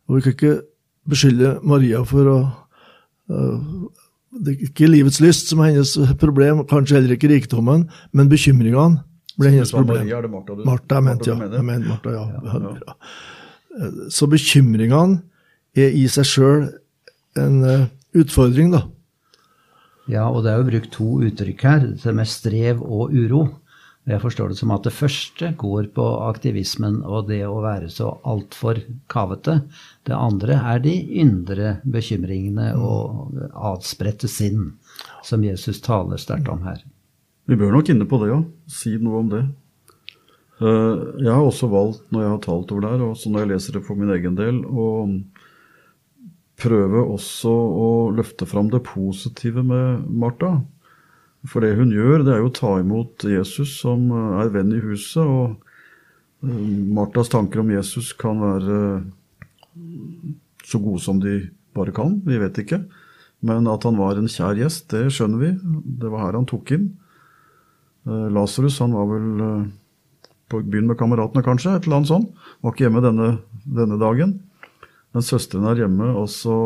Og 0.09 0.17
Vi 0.17 0.25
kan 0.25 0.35
ikke 0.35 0.55
beskylde 1.09 1.59
Maria 1.63 2.03
for 2.09 2.33
å 2.33 2.39
uh, 3.31 3.87
Det 4.39 4.53
er 4.55 4.65
ikke 4.69 4.89
livets 4.89 5.21
lyst 5.25 5.49
som 5.49 5.61
er 5.65 5.73
hennes 5.73 5.95
problem, 6.21 6.65
kanskje 6.69 6.99
heller 6.99 7.15
ikke 7.17 7.31
rikdommen, 7.31 7.87
men 8.13 8.29
bekymringene 8.29 9.03
ble 9.39 9.55
hennes 9.55 9.73
problem. 9.73 10.05
Maria, 10.05 10.21
det 10.23 10.31
Martha, 10.31 10.55
du, 10.55 10.65
Martha, 10.67 11.01
mente, 11.01 11.31
ja. 11.31 11.49
Jeg 11.55 11.65
mente 11.65 11.89
Martha, 11.89 12.13
ja. 12.13 12.27
ja, 12.45 12.75
ja. 12.83 13.97
Så 14.13 14.27
bekymringene 14.29 15.23
er 15.79 15.95
i 15.95 16.05
seg 16.11 16.27
sjøl 16.29 16.69
en 17.43 17.63
uh, 17.65 17.87
utfordring, 18.19 18.73
da. 18.75 18.85
Ja, 20.09 20.27
og 20.31 20.45
det 20.45 20.53
er 20.53 20.61
jo 20.61 20.69
brukt 20.71 20.93
to 20.95 21.09
uttrykk 21.29 21.65
her, 21.69 21.89
det 22.01 22.15
med 22.17 22.29
strev 22.31 22.81
og 22.85 23.13
uro. 23.13 23.47
Jeg 24.09 24.23
forstår 24.23 24.49
det 24.49 24.57
som 24.57 24.71
at 24.73 24.87
det 24.87 24.95
første 24.97 25.51
går 25.61 25.91
på 25.93 26.05
aktivismen 26.25 27.03
og 27.05 27.27
det 27.29 27.43
å 27.45 27.59
være 27.61 27.91
så 27.93 28.15
altfor 28.25 28.81
kavete. 29.13 29.59
Det 30.09 30.17
andre 30.17 30.57
er 30.73 30.81
de 30.81 30.95
indre 31.21 31.75
bekymringene 31.85 32.71
og 32.81 33.37
adspredte 33.53 34.31
sinn, 34.33 34.79
som 35.21 35.45
Jesus 35.45 35.83
taler 35.85 36.21
sterkt 36.21 36.49
om 36.49 36.65
her. 36.65 36.81
Vi 37.49 37.57
bør 37.61 37.77
nok 37.77 37.93
inne 37.93 38.09
på 38.09 38.21
det, 38.23 38.33
ja. 38.33 38.41
Si 38.73 38.95
noe 38.97 39.21
om 39.21 39.29
det. 39.33 39.45
Eh, 40.59 40.95
jeg 41.23 41.31
har 41.33 41.45
også 41.45 41.69
valgt, 41.71 42.07
når 42.13 42.25
jeg 42.25 42.33
har 42.33 42.41
talt 42.49 42.73
over 42.73 42.87
der, 42.89 43.05
og 43.05 43.13
også 43.13 43.33
når 43.33 43.45
jeg 43.45 43.53
leser 43.53 43.77
det 43.77 43.85
for 43.87 44.01
min 44.01 44.13
egen 44.17 44.41
del, 44.41 44.65
å 44.65 44.89
prøve 46.59 47.05
også 47.05 47.53
å 47.53 47.89
løfte 48.15 48.47
fram 48.49 48.71
det 48.73 48.83
positive 48.87 49.63
med 49.67 50.09
Martha. 50.11 50.59
For 51.47 51.63
det 51.63 51.77
hun 51.79 51.93
gjør, 51.95 52.25
det 52.27 52.35
er 52.35 52.43
jo 52.43 52.51
å 52.51 52.57
ta 52.57 52.73
imot 52.81 53.27
Jesus 53.31 53.77
som 53.79 54.09
eh, 54.11 54.41
er 54.43 54.53
venn 54.55 54.75
i 54.75 54.83
huset. 54.83 55.23
Og 55.23 55.55
eh, 56.43 56.71
Marthas 56.95 57.31
tanker 57.33 57.63
om 57.63 57.71
Jesus 57.73 58.11
kan 58.19 58.43
være 58.43 58.79
så 60.67 60.81
gode 60.83 61.03
som 61.05 61.21
de 61.23 61.41
bare 61.79 61.95
kan. 61.95 62.19
Vi 62.27 62.41
vet 62.43 62.59
ikke. 62.65 62.83
Men 63.47 63.71
at 63.71 63.87
han 63.87 64.01
var 64.01 64.19
en 64.19 64.31
kjær 64.31 64.59
gjest, 64.59 64.89
det 64.91 65.13
skjønner 65.15 65.45
vi. 65.45 65.53
Det 66.03 66.11
var 66.11 66.27
her 66.27 66.41
han 66.41 66.49
tok 66.51 66.75
inn. 66.75 66.91
Eh, 68.09 68.27
Lasarus 68.35 68.81
var 68.83 69.07
vel 69.15 69.71
på 70.49 70.63
byen 70.65 70.89
med 70.89 70.99
kameratene, 70.99 71.45
kanskje. 71.45 71.77
et 71.77 71.87
eller 71.87 72.01
annet 72.01 72.11
sånt. 72.11 72.35
Var 72.65 72.75
ikke 72.75 72.89
hjemme 72.89 73.05
denne, 73.05 73.31
denne 73.63 73.99
dagen. 74.01 74.39
Men 75.17 75.25
søsteren 75.25 75.67
er 75.71 75.85
hjemme, 75.85 76.11
og 76.21 76.29
så 76.33 76.57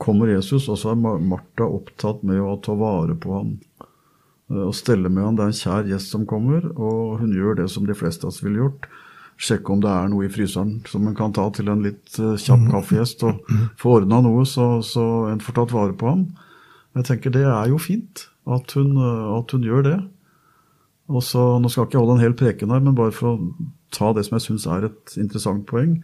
kommer 0.00 0.32
Jesus, 0.32 0.68
og 0.72 0.78
så 0.80 0.94
er 0.94 1.00
Martha 1.00 1.66
opptatt 1.68 2.24
med 2.26 2.40
å 2.42 2.56
ta 2.64 2.74
vare 2.78 3.16
på 3.20 3.34
ham 3.36 3.52
eh, 4.50 4.64
og 4.64 4.74
stelle 4.76 5.12
med 5.12 5.24
ham. 5.24 5.36
Det 5.36 5.44
er 5.44 5.52
en 5.52 5.60
kjær 5.60 5.92
gjest 5.92 6.14
som 6.14 6.26
kommer, 6.28 6.66
og 6.74 7.20
hun 7.20 7.34
gjør 7.36 7.60
det 7.60 7.68
som 7.72 7.86
de 7.88 7.96
fleste 7.96 8.26
av 8.26 8.32
oss 8.32 8.42
ville 8.44 8.62
gjort. 8.62 8.88
Sjekke 9.40 9.72
om 9.72 9.80
det 9.80 9.90
er 9.92 10.08
noe 10.12 10.26
i 10.26 10.32
fryseren 10.32 10.80
som 10.88 11.06
en 11.08 11.16
kan 11.16 11.32
ta 11.36 11.46
til 11.56 11.70
en 11.72 11.84
litt 11.84 12.16
eh, 12.18 12.36
kjapp 12.40 12.64
mm. 12.66 12.70
kaffegjest, 12.74 13.26
og 13.28 13.52
få 13.80 13.98
ordna 14.00 14.22
noe 14.24 14.46
så, 14.48 14.72
så, 14.84 15.06
en 15.32 15.42
får 15.44 15.60
tatt 15.60 15.76
vare 15.76 15.96
på 15.96 16.08
ham. 16.10 16.24
Jeg 16.98 17.06
tenker 17.06 17.34
det 17.34 17.46
er 17.46 17.70
jo 17.70 17.78
fint 17.80 18.26
at 18.50 18.72
hun, 18.76 18.96
eh, 18.98 19.28
at 19.36 19.52
hun 19.54 19.68
gjør 19.68 19.86
det. 19.86 19.98
Og 21.10 21.22
så, 21.26 21.42
Nå 21.58 21.68
skal 21.68 21.84
jeg 21.84 21.90
ikke 21.90 22.02
holde 22.02 22.18
en 22.18 22.24
hel 22.24 22.36
preken 22.38 22.72
her, 22.72 22.82
men 22.82 22.96
bare 22.98 23.14
for 23.14 23.34
å 23.34 23.68
ta 23.94 24.12
det 24.14 24.22
som 24.26 24.36
jeg 24.38 24.46
syns 24.46 24.66
er 24.70 24.86
et 24.86 25.16
interessant 25.18 25.64
poeng 25.66 25.98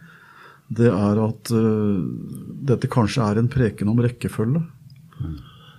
det 0.67 0.89
er 0.91 1.19
at 1.23 1.51
uh, 1.55 1.99
dette 2.67 2.89
kanskje 2.91 3.23
er 3.23 3.39
en 3.39 3.51
preken 3.51 3.91
om 3.91 4.01
rekkefølge. 4.03 4.63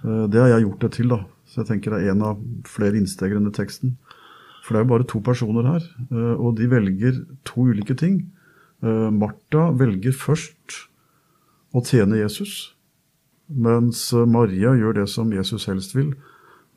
Uh, 0.04 0.25
det 0.33 0.40
har 0.40 0.54
jeg 0.54 0.64
gjort 0.64 0.87
det 0.87 0.92
til, 0.97 1.12
da. 1.12 1.21
Så 1.49 1.62
jeg 1.62 1.71
tenker 1.73 1.92
det 1.92 2.07
er 2.07 2.14
en 2.14 2.25
av 2.30 2.40
flere 2.68 2.97
innsteg 2.97 3.35
i 3.37 3.42
teksten. 3.52 3.97
For 4.64 4.75
det 4.75 4.80
er 4.80 4.87
jo 4.87 4.92
bare 4.95 5.09
to 5.09 5.21
personer 5.25 5.68
her, 5.68 5.85
uh, 6.12 6.35
og 6.40 6.57
de 6.61 6.71
velger 6.73 7.23
to 7.49 7.68
ulike 7.68 7.97
ting. 7.99 8.26
Martha 8.78 9.73
velger 9.75 10.14
først 10.14 10.75
å 11.75 11.80
tjene 11.83 12.21
Jesus. 12.21 12.76
Mens 13.50 14.04
Maria 14.14 14.71
gjør 14.78 15.00
det 15.00 15.07
som 15.11 15.33
Jesus 15.35 15.64
helst 15.66 15.97
vil, 15.97 16.12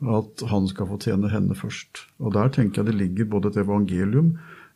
at 0.02 0.42
han 0.50 0.66
skal 0.66 0.88
få 0.90 0.98
tjene 1.04 1.30
henne 1.30 1.54
først. 1.54 2.08
Og 2.18 2.34
der 2.34 2.50
tenker 2.50 2.82
jeg 2.82 2.90
det 2.90 2.96
ligger 2.98 3.30
både 3.36 3.52
et 3.52 3.60
evangelium, 3.62 4.32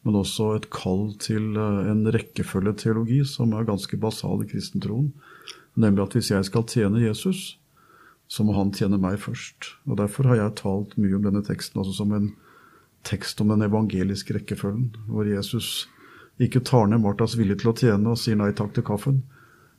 men 0.06 0.20
også 0.20 0.52
et 0.54 0.68
kall 0.70 1.08
til 1.18 1.56
en 1.58 1.80
en 1.90 2.12
rekkefølgeteologi 2.14 3.24
som 3.26 3.52
er 3.52 3.66
ganske 3.66 3.98
basal 3.98 4.44
i 4.44 4.48
kristentroen. 4.50 5.10
Nemlig 5.74 6.04
at 6.04 6.14
hvis 6.16 6.30
jeg 6.30 6.46
skal 6.46 6.64
tjene 6.70 7.02
Jesus, 7.02 7.58
så 8.28 8.44
må 8.46 8.54
han 8.56 8.72
tjene 8.72 8.98
meg 9.02 9.18
først. 9.18 9.74
Og 9.86 9.98
Derfor 9.98 10.30
har 10.30 10.38
jeg 10.40 10.58
talt 10.62 10.94
mye 10.98 11.18
om 11.18 11.26
denne 11.26 11.42
teksten 11.46 11.82
også 11.82 11.98
som 11.98 12.14
en 12.14 12.30
tekst 13.06 13.40
om 13.42 13.50
den 13.52 13.66
evangeliske 13.66 14.34
rekkefølgen, 14.34 14.94
hvor 15.06 15.26
Jesus 15.26 15.88
ikke 16.42 16.60
tar 16.60 16.88
ned 16.90 17.02
Martas 17.02 17.36
vilje 17.38 17.58
til 17.60 17.70
å 17.70 17.76
tjene 17.76 18.12
og 18.12 18.18
sier 18.20 18.38
nei 18.38 18.50
takk 18.56 18.74
til 18.76 18.86
kaffen, 18.86 19.22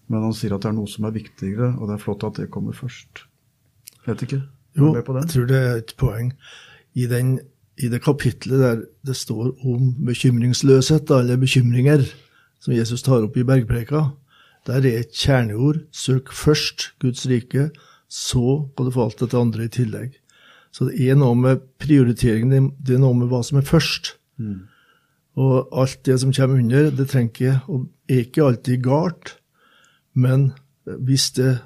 men 0.07 0.23
han 0.23 0.35
sier 0.35 0.55
at 0.55 0.63
det 0.63 0.71
er 0.71 0.77
noe 0.77 0.89
som 0.89 1.07
er 1.07 1.15
viktigere, 1.15 1.73
og 1.75 1.89
det 1.89 1.97
er 1.97 2.03
flott 2.03 2.23
at 2.23 2.39
det 2.39 2.51
kommer 2.53 2.75
først. 2.75 3.25
Vet 4.07 4.23
ikke. 4.23 4.41
Jo, 4.77 4.93
jeg 4.95 5.03
tror 5.05 5.47
det 5.49 5.59
er 5.59 5.79
et 5.81 5.93
poeng. 5.99 6.31
I, 6.95 7.07
den, 7.11 7.37
i 7.77 7.89
det 7.91 8.01
kapitlet 8.01 8.61
der 8.61 8.79
det 9.05 9.15
står 9.15 9.51
om 9.65 9.91
bekymringsløshet, 10.05 11.09
eller 11.13 11.37
bekymringer, 11.37 12.05
som 12.59 12.73
Jesus 12.73 13.03
tar 13.05 13.25
opp 13.25 13.37
i 13.37 13.45
bergpreka, 13.45 14.09
der 14.67 14.81
er 14.81 14.99
et 14.99 15.13
kjerneord 15.13 15.85
'søk 15.91 16.33
først 16.33 16.93
Guds 16.99 17.27
rike', 17.27 17.69
så 18.09 18.67
kan 18.77 18.85
du 18.85 18.91
få 18.91 19.05
alt 19.05 19.19
dette 19.19 19.37
andre 19.37 19.63
i 19.63 19.67
tillegg. 19.67 20.17
Så 20.71 20.85
det 20.89 21.09
er 21.09 21.15
noe 21.15 21.35
med 21.35 21.61
prioritering, 21.79 22.49
det 22.51 22.95
er 22.95 22.99
noe 22.99 23.13
med 23.13 23.27
hva 23.27 23.43
som 23.43 23.57
er 23.57 23.65
først. 23.65 24.17
Mm. 24.37 24.67
Og 25.37 25.69
alt 25.71 26.05
det 26.05 26.19
som 26.19 26.33
kommer 26.33 26.59
under, 26.59 26.89
det 26.89 27.09
trenger 27.09 27.29
ikke, 27.29 27.59
og 27.67 27.87
er 28.09 28.19
ikke 28.25 28.43
alltid 28.43 28.83
galt, 28.83 29.37
men 30.13 30.51
hvis 30.85 31.31
det 31.31 31.59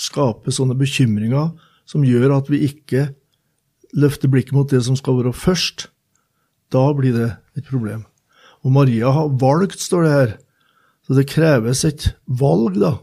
skaper 0.00 0.50
sånne 0.50 0.78
bekymringer 0.78 1.50
som 1.88 2.04
gjør 2.06 2.36
at 2.38 2.50
vi 2.50 2.62
ikke 2.64 3.10
løfter 3.96 4.30
blikket 4.30 4.54
mot 4.56 4.70
det 4.70 4.82
som 4.86 4.96
skal 4.98 5.18
være 5.18 5.34
først, 5.34 5.88
da 6.70 6.84
blir 6.94 7.16
det 7.16 7.30
et 7.58 7.66
problem. 7.66 8.04
Og 8.64 8.74
Maria 8.74 9.10
har 9.14 9.30
valgt, 9.40 9.80
står 9.80 10.04
det 10.04 10.12
her. 10.14 10.34
Så 11.06 11.16
det 11.16 11.30
kreves 11.30 11.84
et 11.88 12.10
valg, 12.26 12.76
da. 12.78 12.98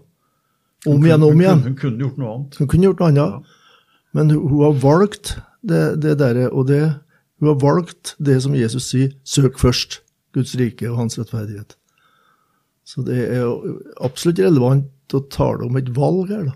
Om 0.87 1.03
igjen 1.03 1.25
og 1.25 1.33
om 1.33 1.41
igjen. 1.41 1.63
Hun 1.65 1.79
kunne 1.79 2.03
gjort 2.05 2.19
noe 2.21 2.33
annet. 2.35 2.59
Hun 2.59 2.69
kunne 2.71 2.87
gjort 2.87 3.01
noe 3.01 3.09
annet. 3.11 3.33
Ja. 3.33 3.63
Men 4.15 4.31
hun, 4.31 4.61
har 4.63 4.77
valgt 4.81 5.33
det, 5.67 5.81
det 6.03 6.15
derre, 6.21 6.47
og 6.49 6.69
det, 6.69 6.83
hun 7.41 7.51
har 7.51 7.57
valgt 7.61 8.13
det 8.23 8.37
som 8.45 8.55
Jesus 8.55 8.87
sier, 8.93 9.11
søk 9.27 9.59
først 9.61 9.99
Guds 10.37 10.53
rike 10.59 10.87
og 10.89 11.01
hans 11.01 11.17
rettferdighet. 11.19 11.75
Så 12.87 13.03
det 13.03 13.19
er 13.25 13.49
absolutt 14.05 14.39
relevant 14.39 15.17
å 15.17 15.23
tale 15.33 15.67
om 15.67 15.75
et 15.79 15.91
valg 15.95 16.31
her, 16.31 16.47
da. 16.47 16.55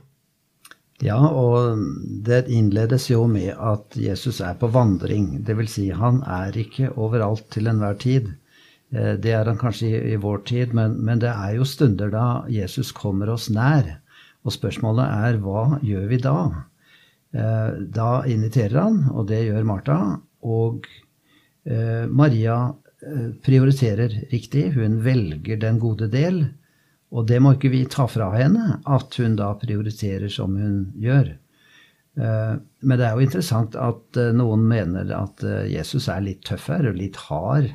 Ja, 1.02 1.18
og 1.18 1.80
det 2.26 2.44
innledes 2.54 3.08
jo 3.10 3.24
med 3.30 3.56
at 3.58 3.98
Jesus 3.98 4.38
er 4.46 4.54
på 4.60 4.70
vandring. 4.70 5.40
Dvs. 5.48 5.74
Si, 5.74 5.88
han 5.98 6.22
er 6.30 6.58
ikke 6.62 6.92
overalt 6.94 7.48
til 7.54 7.72
enhver 7.72 7.98
tid. 8.02 8.30
Eh, 8.94 9.16
det 9.18 9.34
er 9.34 9.50
han 9.50 9.58
kanskje 9.58 9.90
i, 10.12 10.20
vår 10.22 10.44
tid, 10.46 10.76
men, 10.78 11.00
men, 11.02 11.22
det 11.24 11.32
er 11.32 11.56
jo 11.58 11.66
stunder 11.66 12.14
da 12.14 12.26
Jesus 12.54 12.94
kommer 12.94 13.34
oss 13.34 13.50
nær. 13.50 13.98
Og 14.46 14.54
spørsmålet 14.54 15.10
er 15.26 15.42
hva 15.42 15.80
gjør 15.86 16.06
vi 16.12 16.22
da? 16.22 16.38
Eh, 17.34 17.82
da 17.98 18.12
inviterer 18.30 18.78
han, 18.84 19.04
og 19.10 19.26
det 19.34 19.42
gjør 19.48 19.66
Martha. 19.66 20.00
Og 20.46 20.86
eh, 21.66 22.06
Maria 22.10 22.62
prioriterer 23.42 24.14
riktig. 24.30 24.68
Hun 24.76 25.00
velger 25.02 25.58
den 25.58 25.80
gode 25.82 26.06
del. 26.14 26.44
Og 27.12 27.28
det 27.28 27.42
må 27.44 27.56
ikke 27.56 27.74
vi 27.74 27.84
ta 27.92 28.06
fra 28.08 28.30
henne, 28.38 28.80
at 28.88 29.16
hun 29.20 29.36
da 29.40 29.52
prioriterer 29.60 30.32
som 30.32 30.56
hun 30.56 30.86
gjør. 31.00 31.34
Eh, 32.20 32.56
men 32.84 33.00
det 33.00 33.08
er 33.08 33.16
jo 33.16 33.26
interessant 33.26 33.78
at 33.80 34.20
eh, 34.20 34.34
noen 34.36 34.66
mener 34.68 35.14
at 35.16 35.44
eh, 35.48 35.70
Jesus 35.72 36.10
er 36.12 36.24
litt 36.26 36.44
tøff 36.48 36.68
her 36.72 36.90
og 36.90 37.00
litt 37.00 37.20
hard 37.28 37.72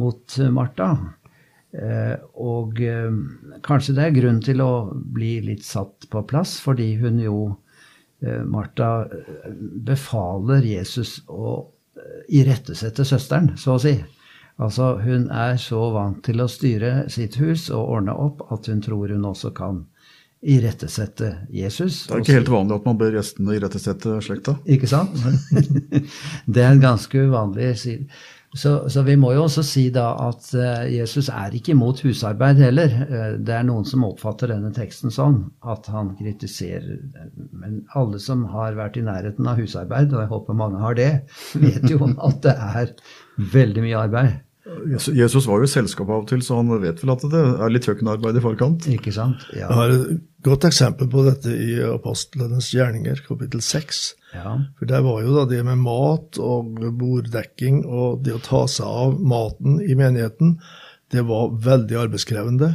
mot 0.00 0.36
Martha. 0.54 0.92
Og 2.40 2.78
kanskje 3.62 3.92
det 3.94 4.02
er 4.02 4.14
grunn 4.16 4.38
til 4.42 4.62
å 4.64 4.90
bli 4.90 5.36
litt 5.44 5.62
satt 5.62 6.08
på 6.10 6.22
plass, 6.26 6.56
fordi 6.64 6.88
hun 6.98 7.20
jo 7.22 7.34
Martha 8.50 9.04
befaler 9.86 10.66
Jesus 10.66 11.20
å 11.30 11.60
irettesette 12.26 13.06
søsteren, 13.06 13.52
så 13.60 13.76
å 13.76 13.82
si. 13.84 13.92
Altså, 14.60 14.92
hun 15.00 15.30
er 15.32 15.56
så 15.60 15.80
vant 15.94 16.20
til 16.26 16.42
å 16.42 16.48
styre 16.50 17.06
sitt 17.12 17.38
hus 17.40 17.70
og 17.72 17.94
ordne 17.96 18.12
opp 18.12 18.44
at 18.52 18.68
hun 18.68 18.82
tror 18.84 19.14
hun 19.14 19.24
også 19.24 19.54
kan 19.56 19.86
irettesette 20.40 21.30
Jesus. 21.52 22.06
Det 22.08 22.16
er 22.16 22.24
ikke 22.24 22.36
helt 22.38 22.52
vanlig 22.52 22.76
at 22.78 22.88
man 22.88 22.98
ber 23.00 23.16
gjestene 23.16 23.56
irettesette 23.56 24.18
slekta. 24.24 24.56
Ikke 24.68 24.88
sant? 24.88 25.16
det 26.52 26.64
er 26.64 26.74
en 26.74 26.84
ganske 26.84 27.24
uvanlig 27.28 27.74
så, 28.52 28.88
så, 28.90 29.04
vi 29.06 29.14
må 29.14 29.28
jo 29.36 29.44
også 29.44 29.62
si 29.62 29.84
da 29.94 30.08
at 30.24 30.48
uh, 30.58 30.82
Jesus 30.90 31.28
er 31.30 31.54
ikke 31.54 31.70
imot 31.70 32.00
husarbeid 32.02 32.58
heller. 32.58 32.96
Uh, 33.06 33.36
det 33.38 33.54
er 33.54 33.66
noen 33.68 33.86
som 33.86 34.02
oppfatter 34.08 34.50
denne 34.50 34.72
teksten 34.74 35.14
sånn, 35.14 35.44
at 35.62 35.86
han 35.92 36.16
kritiserer 36.18 36.98
Men 37.54 37.84
alle 37.94 38.18
som 38.18 38.42
har 38.50 38.74
vært 38.74 38.98
i 38.98 39.06
nærheten 39.06 39.46
av 39.46 39.60
husarbeid, 39.62 40.10
og 40.10 40.24
jeg 40.24 40.32
håper 40.32 40.58
mange 40.58 40.82
har 40.82 40.98
det, 40.98 41.10
vet 41.62 41.86
jo 41.92 42.10
at 42.10 42.42
det 42.42 42.56
er 42.58 42.94
veldig 43.54 43.86
mye 43.86 44.06
arbeid. 44.08 44.38
Jesus 45.16 45.46
var 45.48 45.62
jo 45.62 45.66
i 45.66 45.72
selskap 45.72 46.10
av 46.10 46.22
og 46.22 46.26
til, 46.28 46.42
så 46.44 46.58
han 46.58 46.68
vet 46.82 47.00
vel 47.00 47.14
at 47.14 47.22
det 47.32 47.40
er 47.40 47.72
litt 47.72 47.86
kjøkkenarbeid 47.88 48.36
i 48.36 48.42
forkant. 48.44 48.88
Ikke 48.92 49.12
sant? 49.14 49.46
Ja. 49.54 49.70
Jeg 49.70 49.78
har 49.78 49.94
et 49.94 50.20
godt 50.44 50.66
eksempel 50.68 51.08
på 51.10 51.24
dette 51.24 51.54
i 51.54 51.78
Apostlenes 51.86 52.68
gjerninger, 52.74 53.22
kapittel 53.24 53.64
6. 53.64 54.02
Ja. 54.36 54.52
For 54.78 54.90
der 54.90 55.02
var 55.06 55.24
jo 55.24 55.32
da 55.38 55.46
det 55.48 55.62
med 55.66 55.80
mat 55.80 56.38
og 56.44 56.76
borddekking 57.00 57.82
og 57.88 58.22
det 58.26 58.36
å 58.36 58.44
ta 58.44 58.62
seg 58.70 58.86
av 58.86 59.16
maten 59.18 59.80
i 59.80 59.96
menigheten, 59.98 60.58
det 61.10 61.24
var 61.26 61.56
veldig 61.64 61.96
arbeidskrevende. 62.04 62.74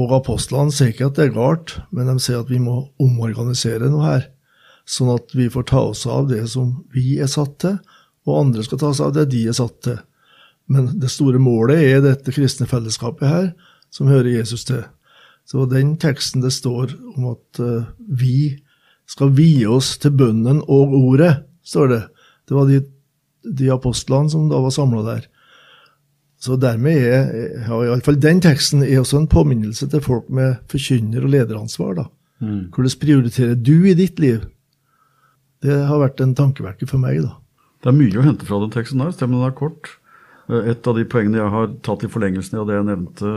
Og 0.00 0.12
apostlene 0.16 0.72
sier 0.74 0.94
ikke 0.94 1.10
at 1.10 1.18
det 1.18 1.28
er 1.28 1.36
galt, 1.36 1.76
men 1.92 2.08
de 2.08 2.16
sier 2.22 2.40
at 2.40 2.50
vi 2.50 2.60
må 2.62 2.86
omorganisere 3.02 3.90
noe 3.92 4.06
her. 4.06 4.28
Sånn 4.88 5.12
at 5.12 5.34
vi 5.36 5.50
får 5.52 5.68
ta 5.70 5.84
oss 5.92 6.06
av 6.08 6.30
det 6.30 6.46
som 6.50 6.78
vi 6.94 7.18
er 7.20 7.30
satt 7.30 7.58
til, 7.62 7.76
og 8.28 8.38
andre 8.46 8.64
skal 8.64 8.80
ta 8.80 8.94
seg 8.96 9.10
av 9.10 9.18
det 9.18 9.28
de 9.34 9.44
er 9.50 9.56
satt 9.56 9.76
til. 9.86 9.98
Men 10.70 10.92
det 11.02 11.10
store 11.10 11.40
målet 11.42 11.82
er 11.82 12.02
dette 12.04 12.32
kristne 12.34 12.68
fellesskapet 12.70 13.26
her, 13.26 13.46
som 13.90 14.10
hører 14.10 14.30
Jesus 14.36 14.64
til. 14.68 14.84
Så 15.48 15.66
den 15.66 15.96
teksten 15.98 16.44
det 16.44 16.52
står 16.54 16.92
om 17.16 17.32
at 17.32 17.58
uh, 17.58 17.88
vi 17.98 18.60
skal 19.10 19.32
vie 19.34 19.66
oss 19.66 19.96
til 19.98 20.14
bønnen 20.14 20.60
og 20.70 20.94
ordet, 20.94 21.32
står 21.66 21.90
det. 21.90 22.00
Det 22.46 22.54
var 22.54 22.70
de, 22.70 22.78
de 23.42 23.70
apostlene 23.74 24.30
som 24.30 24.46
da 24.50 24.60
var 24.62 24.74
samla 24.74 25.02
der. 25.08 25.26
Så 26.40 26.56
dermed 26.56 27.02
er 27.02 27.26
ja, 27.66 27.80
iallfall 27.84 28.16
den 28.22 28.38
teksten 28.40 28.84
er 28.86 29.02
også 29.02 29.18
en 29.18 29.28
påminnelse 29.28 29.90
til 29.92 30.00
folk 30.04 30.30
med 30.32 30.62
forkynner- 30.70 31.26
og 31.26 31.34
lederansvar. 31.34 31.98
da. 31.98 32.06
Mm. 32.40 32.70
Hvordan 32.72 32.96
prioriterer 33.00 33.58
du 33.58 33.74
i 33.90 33.96
ditt 33.98 34.22
liv? 34.22 34.46
Det 35.60 35.82
har 35.90 36.00
vært 36.00 36.22
en 36.24 36.34
tankevekker 36.34 36.88
for 36.88 37.02
meg. 37.02 37.20
da. 37.26 37.34
Det 37.82 37.90
er 37.90 37.98
mye 37.98 38.22
å 38.22 38.24
hente 38.24 38.46
fra 38.48 38.60
den 38.62 38.72
teksten 38.72 39.02
her, 39.04 39.12
stemmen 39.12 39.44
er 39.44 39.52
kort. 39.56 39.98
Eh, 40.50 40.70
et 40.74 40.90
av 40.90 40.98
de 40.98 41.06
poengene 41.08 41.40
jeg 41.40 41.54
har 41.54 41.72
tatt 41.86 42.04
i 42.04 42.12
forlengelsen 42.12 42.60
av 42.60 42.68
det 42.68 42.78
jeg 42.78 42.88
nevnte 42.90 43.34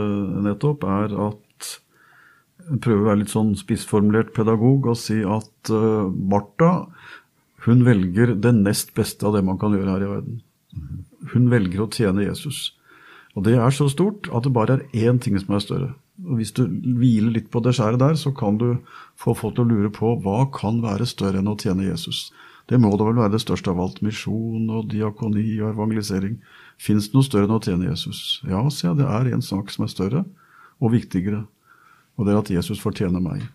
nettopp, 0.48 0.84
er 0.84 1.18
at 1.30 1.72
jeg 2.64 2.80
prøver 2.84 3.02
å 3.02 3.10
være 3.10 3.22
litt 3.22 3.34
sånn 3.34 3.52
spissformulert 3.60 4.32
pedagog 4.36 4.86
og 4.88 4.96
si 4.96 5.18
at 5.20 5.68
Martha 5.68 6.86
hun 7.64 7.84
velger 7.84 8.34
det 8.40 8.52
nest 8.56 8.94
beste 8.96 9.24
av 9.24 9.36
det 9.36 9.42
man 9.44 9.58
kan 9.60 9.72
gjøre 9.72 9.92
her 9.94 10.04
i 10.04 10.08
verden. 10.08 10.40
Hun 11.32 11.50
velger 11.52 11.84
å 11.84 11.90
tjene 11.92 12.26
Jesus. 12.26 12.72
Og 13.34 13.46
det 13.46 13.56
er 13.56 13.74
så 13.74 13.88
stort 13.90 14.28
at 14.28 14.44
det 14.44 14.52
bare 14.54 14.78
er 14.78 15.08
én 15.08 15.20
ting 15.22 15.38
som 15.40 15.56
er 15.56 15.64
større. 15.64 15.90
Og 16.24 16.38
Hvis 16.38 16.52
du 16.54 16.66
hviler 16.68 17.32
litt 17.34 17.50
på 17.50 17.62
det 17.64 17.74
skjæret 17.74 18.02
der, 18.02 18.18
så 18.20 18.30
kan 18.36 18.58
du 18.60 18.78
få 19.18 19.34
folk 19.34 19.56
til 19.56 19.64
å 19.64 19.70
lure 19.72 19.90
på 19.90 20.14
hva 20.22 20.44
kan 20.54 20.82
være 20.84 21.08
større 21.08 21.40
enn 21.40 21.50
å 21.50 21.56
tjene 21.58 21.88
Jesus. 21.88 22.28
Det 22.70 22.78
må 22.80 22.92
da 22.96 23.08
vel 23.08 23.18
være 23.18 23.34
det 23.34 23.42
største 23.42 23.72
av 23.72 23.80
alt. 23.82 24.02
Misjon 24.04 24.68
og 24.70 24.86
diakoni 24.92 25.58
og 25.60 25.72
evangelisering. 25.74 26.38
Fins 26.80 27.08
det 27.08 27.16
noe 27.16 27.26
større 27.26 27.48
enn 27.48 27.56
å 27.56 27.62
tjene 27.62 27.88
Jesus? 27.88 28.40
Ja, 28.48 28.62
sier 28.72 28.96
det 28.98 29.06
er 29.06 29.30
en 29.32 29.44
sak 29.44 29.70
som 29.72 29.86
er 29.86 29.92
større 29.92 30.24
og 30.82 30.94
viktigere, 30.94 31.44
og 32.18 32.26
det 32.26 32.34
er 32.34 32.40
at 32.40 32.52
Jesus 32.52 32.82
fortjener 32.82 33.22
meg. 33.22 33.46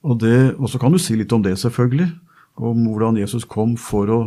Og, 0.00 0.16
det, 0.22 0.56
og 0.56 0.70
så 0.72 0.80
kan 0.80 0.92
du 0.92 1.00
si 1.00 1.16
litt 1.18 1.32
om 1.36 1.44
det, 1.44 1.58
selvfølgelig, 1.60 2.08
om 2.60 2.84
hvordan 2.88 3.20
Jesus 3.20 3.44
kom 3.48 3.76
for 3.80 4.10
å, 4.12 4.20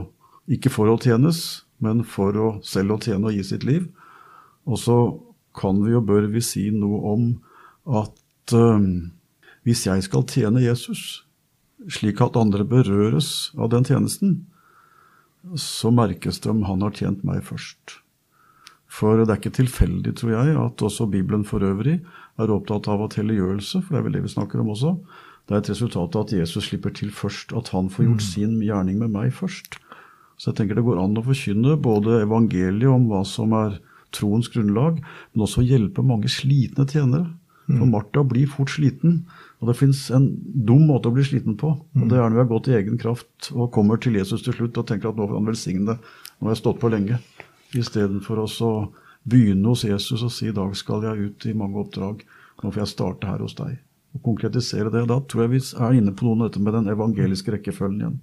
ikke 0.49 0.71
for 0.73 0.89
å 0.91 0.99
tjenes, 1.01 1.63
men 1.83 2.03
for 2.07 2.37
å 2.37 2.47
selv 2.65 2.95
å 2.95 3.01
tjene 3.01 3.29
og 3.29 3.35
gi 3.35 3.43
sitt 3.45 3.65
liv. 3.67 3.87
Og 4.69 4.79
så 4.79 4.97
kan 5.57 5.81
vi 5.83 5.95
og 5.97 6.07
bør 6.07 6.29
vi 6.31 6.41
si 6.45 6.69
noe 6.73 7.01
om 7.13 7.25
at 7.99 8.55
øh, 8.55 8.85
hvis 9.67 9.85
jeg 9.87 10.05
skal 10.05 10.25
tjene 10.29 10.63
Jesus, 10.63 11.23
slik 11.91 12.21
at 12.23 12.37
andre 12.39 12.65
berøres 12.67 13.51
av 13.57 13.73
den 13.73 13.85
tjenesten, 13.87 14.43
så 15.59 15.91
merkes 15.91 16.39
det 16.43 16.51
om 16.51 16.63
han 16.67 16.83
har 16.85 16.95
tjent 16.95 17.23
meg 17.27 17.43
først. 17.45 18.00
For 18.93 19.17
det 19.17 19.31
er 19.31 19.39
ikke 19.41 19.57
tilfeldig, 19.57 20.13
tror 20.19 20.35
jeg, 20.35 20.55
at 20.59 20.83
også 20.85 21.09
Bibelen 21.09 21.43
for 21.47 21.65
øvrig 21.65 21.97
er 22.38 22.53
opptatt 22.53 22.88
av 22.91 23.01
at 23.07 23.17
helliggjørelse, 23.17 23.81
for 23.81 23.95
det 23.95 24.00
er 24.00 24.05
vel 24.07 24.17
det 24.17 24.25
vi 24.27 24.35
snakker 24.35 24.62
om 24.62 24.73
også, 24.75 24.97
Det 25.43 25.55
er 25.57 25.59
et 25.59 25.69
resultat 25.73 26.15
av 26.15 26.21
at 26.23 26.31
Jesus 26.31 26.69
slipper 26.69 26.93
til 26.95 27.09
først, 27.12 27.51
at 27.51 27.67
han 27.75 27.89
får 27.91 28.05
gjort 28.05 28.21
sin 28.23 28.62
gjerning 28.63 29.01
med 29.01 29.12
meg 29.12 29.33
først. 29.35 29.75
Så 30.39 30.51
jeg 30.51 30.55
tenker 30.55 30.75
det 30.79 30.85
går 30.88 31.01
an 31.03 31.17
å 31.19 31.23
forkynne 31.25 31.75
både 31.83 32.21
evangeliet 32.23 32.88
om 32.88 33.09
hva 33.09 33.25
som 33.27 33.51
er 33.51 33.75
troens 34.15 34.47
grunnlag, 34.47 35.01
men 35.33 35.43
også 35.43 35.65
hjelpe 35.67 36.05
mange 36.05 36.31
slitne 36.31 36.88
tjenere. 36.88 37.33
For 37.67 37.88
Martha 37.88 38.24
blir 38.27 38.50
fort 38.51 38.74
sliten, 38.74 39.22
og 39.62 39.70
det 39.70 39.77
fins 39.79 40.10
en 40.12 40.25
dum 40.67 40.84
måte 40.89 41.08
å 41.08 41.15
bli 41.15 41.24
sliten 41.24 41.55
på. 41.60 41.70
og 41.79 42.10
Det 42.12 42.17
er 42.17 42.25
når 42.25 42.36
vi 42.36 42.41
har 42.41 42.50
gått 42.50 42.67
i 42.67 42.75
egen 42.75 42.98
kraft 43.00 43.51
og 43.53 43.72
kommer 43.72 44.01
til 44.03 44.17
Jesus 44.20 44.43
til 44.43 44.55
slutt 44.58 44.77
og 44.82 44.88
tenker 44.89 45.13
at 45.13 45.20
nå 45.20 45.27
får 45.29 45.39
han 45.39 45.48
velsigne 45.48 45.93
det. 45.93 45.96
Nå 46.39 46.50
har 46.50 46.55
jeg 46.55 46.63
stått 46.63 46.82
på 46.82 46.91
lenge. 46.91 47.22
Istedenfor 47.74 48.43
å 48.43 48.74
begynne 49.24 49.72
hos 49.72 49.86
Jesus 49.88 50.25
og 50.25 50.34
si 50.36 50.50
i 50.51 50.55
dag 50.55 50.75
skal 50.75 51.08
jeg 51.08 51.29
ut 51.29 51.48
i 51.48 51.55
mange 51.55 51.79
oppdrag. 51.79 52.25
Nå 52.60 52.72
får 52.72 52.84
jeg 52.84 52.91
starte 52.91 53.32
her 53.32 53.39
hos 53.46 53.55
deg. 53.55 53.79
Og 54.13 54.27
konkretisere 54.27 54.91
det. 54.91 55.08
Da 55.08 55.22
tror 55.24 55.46
jeg 55.46 55.53
vi 55.55 55.63
er 55.79 55.98
inne 55.98 56.12
på 56.12 56.27
noe 56.27 56.36
av 56.36 56.51
dette 56.51 56.63
med 56.63 56.75
den 56.75 56.91
evangeliske 56.91 57.55
rekkefølgen 57.55 58.03
igjen. 58.03 58.20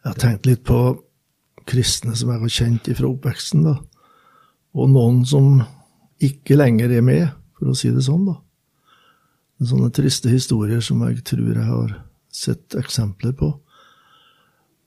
Jeg 0.00 0.10
har 0.10 0.18
tenkt 0.18 0.48
litt 0.48 0.64
på 0.66 0.80
kristne 1.68 2.16
som 2.16 2.32
jeg 2.32 2.42
har 2.42 2.52
kjent 2.58 2.90
fra 2.96 3.08
oppveksten, 3.12 3.66
da. 3.68 3.76
Og 4.74 4.90
noen 4.90 5.22
som 5.28 5.60
ikke 6.22 6.56
lenger 6.58 6.92
er 6.94 7.04
med, 7.04 7.28
for 7.60 7.70
å 7.70 7.76
si 7.76 7.92
det 7.92 8.06
sånn, 8.06 8.24
da. 8.30 8.38
Sånne 9.60 9.90
triste 9.92 10.32
historier 10.32 10.80
som 10.80 11.02
jeg 11.04 11.20
tror 11.28 11.52
jeg 11.52 11.66
har 11.68 11.92
sett 12.32 12.76
eksempler 12.80 13.34
på. 13.36 13.52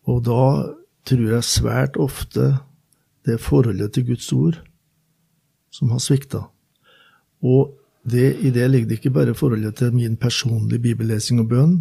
Og 0.10 0.24
da 0.26 0.74
tror 1.06 1.36
jeg 1.36 1.46
svært 1.46 2.00
ofte 2.02 2.56
det 3.24 3.38
er 3.38 3.44
forholdet 3.44 3.94
til 3.94 4.08
Guds 4.10 4.32
ord 4.36 4.58
som 5.74 5.94
har 5.94 6.02
svikta. 6.04 6.48
Og 7.44 7.78
det, 8.04 8.34
i 8.44 8.52
det 8.52 8.66
ligger 8.72 8.90
det 8.90 9.00
ikke 9.00 9.14
bare 9.16 9.38
forholdet 9.38 9.78
til 9.80 9.94
min 9.96 10.18
personlige 10.20 10.82
bibellesing 10.84 11.40
og 11.40 11.50
bønn, 11.54 11.78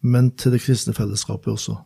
men 0.00 0.30
til 0.38 0.54
det 0.54 0.62
kristne 0.62 0.94
fellesskapet 0.94 1.52
også. 1.52 1.76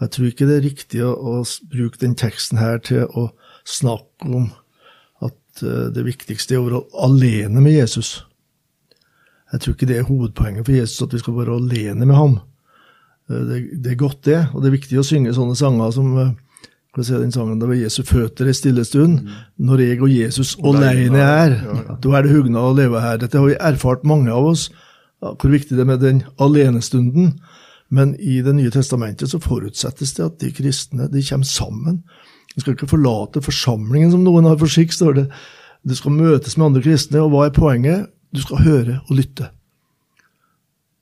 Jeg 0.00 0.10
tror 0.10 0.30
ikke 0.30 0.46
det 0.48 0.56
er 0.56 0.64
riktig 0.64 1.02
å 1.04 1.40
bruke 1.72 2.00
den 2.00 2.14
teksten 2.16 2.60
her 2.60 2.78
til 2.84 3.08
å 3.08 3.30
snakke 3.68 4.28
om 4.28 4.50
at 5.60 5.68
uh, 5.68 5.88
det 5.94 6.04
viktigste 6.06 6.56
er 6.56 6.60
å 6.60 6.66
være 6.68 6.82
alene 7.06 7.62
med 7.62 7.76
Jesus. 7.76 8.24
Jeg 9.52 9.62
tror 9.62 9.74
ikke 9.74 9.88
det 9.90 9.98
er 9.98 10.06
hovedpoenget 10.08 10.66
for 10.66 10.76
Jesus, 10.76 11.02
at 11.04 11.14
vi 11.14 11.22
skal 11.22 11.36
være 11.36 11.56
alene 11.60 12.06
med 12.06 12.16
ham. 12.16 12.38
Uh, 13.30 13.42
det, 13.48 13.64
det, 13.84 13.92
er 13.92 14.00
godt, 14.00 14.24
det, 14.24 14.40
og 14.54 14.62
det 14.62 14.70
er 14.70 14.78
viktig 14.78 15.00
å 15.00 15.06
synge 15.06 15.34
sånne 15.36 15.58
sanger 15.58 15.92
som 15.96 16.14
skal 16.90 17.04
hva 17.04 17.06
se 17.06 17.18
den 17.22 17.30
sangen, 17.30 17.58
Det 17.62 17.68
var 17.70 17.78
Jesu 17.78 18.02
føtter 18.02 18.48
i 18.50 18.54
stille 18.54 18.84
stund. 18.84 19.20
Mm. 19.22 19.34
Når 19.62 19.82
jeg 19.84 20.00
og 20.02 20.10
Jesus 20.10 20.56
alene 20.58 21.20
er, 21.22 21.52
ja, 21.62 21.76
ja. 21.86 21.96
da 22.02 22.14
er 22.18 22.26
det 22.26 22.32
hugna 22.34 22.64
å 22.66 22.74
leve 22.74 23.02
her. 23.04 23.20
Dette 23.22 23.38
har 23.38 23.46
vi 23.46 23.54
erfart, 23.54 24.02
mange 24.02 24.32
av 24.34 24.48
oss, 24.50 24.70
hvor 25.20 25.52
viktig 25.52 25.76
det 25.76 25.84
er 25.84 25.90
med 25.92 26.02
den 26.02 26.24
alenestunden. 26.42 27.36
Men 27.90 28.16
i 28.18 28.40
Det 28.42 28.54
nye 28.54 28.70
testamentet 28.70 29.30
så 29.30 29.38
forutsettes 29.42 30.14
det 30.16 30.24
at 30.24 30.40
de 30.42 30.50
kristne 30.54 31.06
de 31.10 31.22
kommer 31.26 31.46
sammen. 31.46 32.02
De 32.54 32.62
skal 32.62 32.74
ikke 32.74 32.90
forlate 32.90 33.42
forsamlingen, 33.44 34.10
som 34.12 34.24
noen 34.26 34.48
har 34.48 34.58
for 34.60 34.70
skikk, 34.70 34.94
står 34.94 35.16
det. 35.20 35.26
Du 35.86 35.94
skal 35.96 36.12
møtes 36.12 36.56
med 36.58 36.70
andre 36.70 36.82
kristne, 36.84 37.22
og 37.22 37.32
hva 37.32 37.46
er 37.46 37.54
poenget? 37.56 38.10
Du 38.34 38.42
skal 38.42 38.64
høre 38.64 38.98
og 39.06 39.16
lytte. 39.16 39.50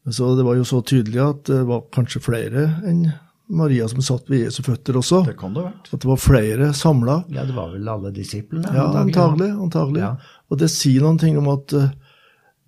Så 0.08 0.36
Det 0.36 0.44
var 0.44 0.56
jo 0.56 0.64
så 0.64 0.80
tydelig 0.80 1.20
at 1.20 1.48
det 1.50 1.64
var 1.68 1.88
kanskje 1.92 2.22
flere 2.24 2.68
enn 2.88 3.10
Maria 3.48 3.88
som 3.88 4.00
satt 4.04 4.28
ved 4.28 4.44
Jesu 4.44 4.62
føtter 4.62 4.96
også. 5.00 5.22
Det 5.24 5.36
kan 5.40 5.54
det 5.54 5.62
ha 5.62 5.70
vært. 5.70 5.88
At 5.92 6.02
det 6.02 6.08
var 6.08 6.20
flere 6.20 6.68
samla. 6.76 7.16
Ja, 7.32 7.46
det 7.48 7.56
var 7.56 7.72
vel 7.72 7.88
alle 7.88 8.12
disiplene? 8.12 8.68
Ja, 8.72 8.90
antagelig. 9.00 9.48
antagelig. 9.56 10.02
Ja. 10.04 10.10
Og 10.52 10.60
det 10.60 10.68
sier 10.72 11.04
noen 11.04 11.20
ting 11.20 11.38
om 11.40 11.48
at 11.52 11.72
uh, 11.72 11.88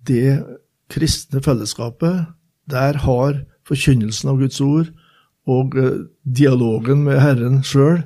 det 0.09 0.41
kristne 0.91 1.41
fellesskapet, 1.45 2.25
der 2.69 2.97
har 3.05 3.43
forkynnelsen 3.69 4.33
av 4.33 4.41
Guds 4.41 4.57
ord 4.61 4.89
og 5.49 5.77
uh, 5.77 6.07
dialogen 6.25 7.05
med 7.05 7.21
Herren 7.21 7.61
sjøl 7.65 8.01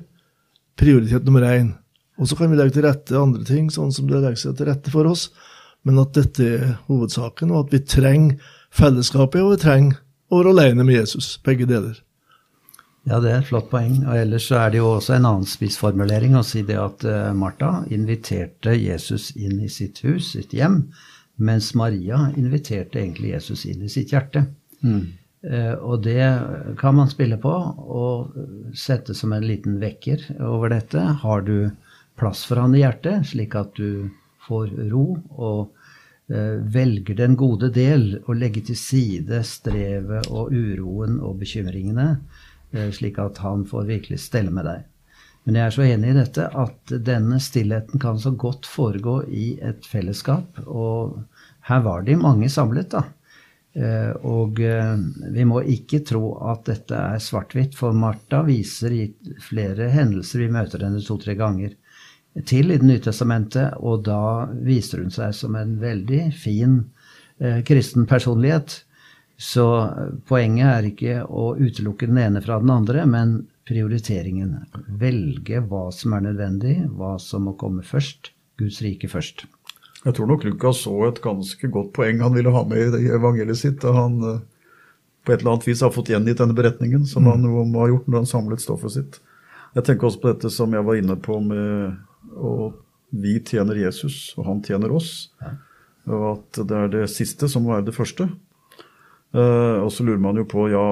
prioritet 0.79 1.25
nummer 1.27 1.45
én. 1.47 1.73
Og 2.19 2.29
så 2.29 2.37
kan 2.39 2.51
vi 2.51 2.57
legge 2.59 2.77
til 2.77 2.87
rette 2.87 3.19
andre 3.19 3.43
ting, 3.47 3.67
sånn 3.71 3.91
som 3.95 4.07
det 4.07 4.21
legger 4.21 4.39
seg 4.39 4.55
til 4.57 4.69
rette 4.69 4.93
for 4.93 5.07
oss, 5.09 5.29
men 5.85 5.99
at 6.01 6.15
dette 6.15 6.45
er 6.45 6.73
hovedsaken, 6.87 7.51
og 7.51 7.65
at 7.65 7.75
vi 7.75 7.83
trenger 7.85 8.53
fellesskapet, 8.75 9.43
og 9.43 9.55
vi 9.55 9.61
trenger 9.65 10.01
å 10.31 10.39
være 10.39 10.55
alene 10.55 10.85
med 10.87 10.97
Jesus. 10.97 11.35
Begge 11.45 11.67
deler. 11.69 11.99
Ja, 13.05 13.19
det 13.21 13.29
er 13.29 13.43
et 13.43 13.49
flott 13.51 13.67
poeng. 13.69 13.99
Og 14.07 14.15
ellers 14.17 14.47
så 14.49 14.57
er 14.63 14.71
det 14.73 14.79
jo 14.79 14.95
også 14.95 15.13
en 15.17 15.27
annen 15.29 15.49
spissformulering 15.49 16.33
å 16.39 16.45
si 16.45 16.63
det 16.65 16.77
at 16.81 17.05
uh, 17.05 17.35
Martha 17.37 17.83
inviterte 17.93 18.73
Jesus 18.79 19.29
inn 19.37 19.59
i 19.61 19.69
sitt 19.69 20.01
hus, 20.07 20.31
sitt 20.33 20.55
hjem, 20.57 20.87
mens 21.37 21.73
Maria 21.77 22.31
inviterte 22.33 23.03
egentlig 23.03 23.35
Jesus 23.35 23.67
inn 23.69 23.85
i 23.85 23.91
sitt 23.91 24.15
hjerte. 24.15 24.47
Mm. 24.81 25.13
Uh, 25.45 25.75
og 25.77 26.03
det 26.07 26.25
kan 26.81 26.97
man 26.97 27.11
spille 27.11 27.37
på 27.41 27.53
og 27.53 28.35
sette 28.77 29.13
som 29.17 29.35
en 29.35 29.45
liten 29.45 29.77
vekker 29.81 30.23
over 30.41 30.73
dette. 30.73 31.01
Har 31.21 31.45
du 31.45 31.69
plass 32.17 32.45
for 32.49 32.63
han 32.63 32.75
i 32.75 32.81
hjertet, 32.81 33.27
slik 33.31 33.55
at 33.59 33.75
du 33.77 34.09
får 34.47 34.73
ro 34.89 35.05
og 35.35 35.61
uh, 36.33 36.57
velger 36.73 37.21
den 37.21 37.37
gode 37.37 37.69
del 37.75 38.15
og 38.25 38.35
legger 38.39 38.65
til 38.71 38.79
side 38.79 39.43
strevet 39.45 40.31
og 40.33 40.53
uroen 40.55 41.19
og 41.21 41.37
bekymringene, 41.43 42.15
Eh, 42.75 42.91
slik 42.91 43.19
at 43.19 43.39
han 43.43 43.65
får 43.65 43.87
virkelig 43.87 44.19
stelle 44.25 44.51
med 44.51 44.67
deg. 44.67 44.83
Men 45.45 45.59
jeg 45.59 45.65
er 45.65 45.75
så 45.75 45.83
enig 45.85 46.11
i 46.11 46.17
dette 46.17 46.47
at 46.57 46.93
denne 47.05 47.37
stillheten 47.43 48.01
kan 48.01 48.17
så 48.19 48.33
godt 48.33 48.65
foregå 48.65 49.19
i 49.29 49.53
et 49.63 49.85
fellesskap. 49.85 50.57
Og 50.65 51.19
her 51.69 51.83
var 51.85 52.03
de 52.05 52.17
mange 52.17 52.49
samlet, 52.49 52.89
da. 52.91 53.05
Eh, 53.75 54.11
og 54.23 54.59
eh, 54.63 54.93
vi 55.35 55.43
må 55.47 55.59
ikke 55.67 55.99
tro 56.07 56.29
at 56.47 56.63
dette 56.69 56.95
er 56.95 57.23
svart-hvitt, 57.23 57.75
for 57.75 57.95
Martha 57.97 58.39
viser 58.47 58.95
i 58.95 59.05
flere 59.43 59.89
hendelser 59.91 60.45
vi 60.45 60.53
møter 60.55 60.85
henne 60.87 61.03
to-tre 61.03 61.35
ganger 61.39 61.75
til 62.47 62.71
i 62.71 62.77
Det 62.79 62.87
nye 62.87 63.03
testamentet, 63.03 63.77
og 63.79 64.03
da 64.07 64.47
viser 64.63 65.03
hun 65.03 65.11
seg 65.13 65.31
som 65.35 65.55
en 65.55 65.77
veldig 65.79 66.25
fin 66.35 66.81
kristen 67.67 68.03
personlighet. 68.07 68.81
Så 69.39 69.63
poenget 70.27 70.67
er 70.67 70.89
ikke 70.89 71.15
å 71.23 71.53
utelukke 71.55 72.09
den 72.11 72.19
ene 72.19 72.43
fra 72.43 72.59
den 72.59 72.73
andre, 72.75 73.05
men 73.07 73.37
prioriteringen. 73.67 74.57
Velge 74.99 75.63
hva 75.63 75.87
som 75.95 76.15
er 76.15 76.27
nødvendig, 76.27 76.77
hva 76.91 77.15
som 77.23 77.47
må 77.47 77.55
komme 77.59 77.87
først. 77.87 78.33
Guds 78.59 78.81
rike 78.83 79.07
først. 79.11 79.47
Jeg 80.05 80.15
tror 80.15 80.29
nok 80.29 80.43
Lukas 80.45 80.83
så 80.85 80.93
et 81.07 81.21
ganske 81.23 81.69
godt 81.73 81.93
poeng 81.97 82.21
han 82.21 82.35
ville 82.35 82.53
ha 82.53 82.61
med 82.69 82.97
i 82.99 83.09
evangeliet 83.15 83.57
sitt. 83.57 83.79
da 83.81 83.93
han 83.95 84.19
eh, 84.21 84.41
på 85.25 85.33
et 85.33 85.41
eller 85.41 85.55
annet 85.55 85.67
vis 85.67 85.81
har 85.81 85.93
fått 85.93 86.11
gjengitt 86.13 86.37
denne 86.37 86.53
beretningen 86.53 87.05
som 87.09 87.25
mm. 87.25 87.31
han 87.31 87.75
har 87.79 87.89
gjort 87.89 88.07
når 88.07 88.21
han 88.21 88.29
samlet 88.29 88.61
stoffet 88.61 88.93
sitt. 88.93 89.19
Jeg 89.75 89.87
tenker 89.87 90.07
også 90.07 90.21
på 90.21 90.31
dette 90.31 90.51
som 90.53 90.73
jeg 90.73 90.85
var 90.85 90.99
inne 90.99 91.17
på 91.19 91.39
med 91.43 91.97
at 92.35 92.81
vi 93.15 93.37
tjener 93.47 93.77
Jesus, 93.79 94.33
og 94.37 94.47
han 94.49 94.61
tjener 94.63 94.91
oss. 94.93 95.31
Og 96.05 96.25
at 96.35 96.59
det 96.67 96.77
er 96.77 96.91
det 96.91 97.05
siste 97.11 97.49
som 97.51 97.65
må 97.65 97.73
være 97.73 97.87
det 97.89 97.95
første. 97.95 98.27
Uh, 99.35 99.83
og 99.83 99.89
så 99.91 100.05
lurer 100.07 100.21
man 100.23 100.37
jo 100.39 100.45
på 100.47 100.69
ja, 100.71 100.83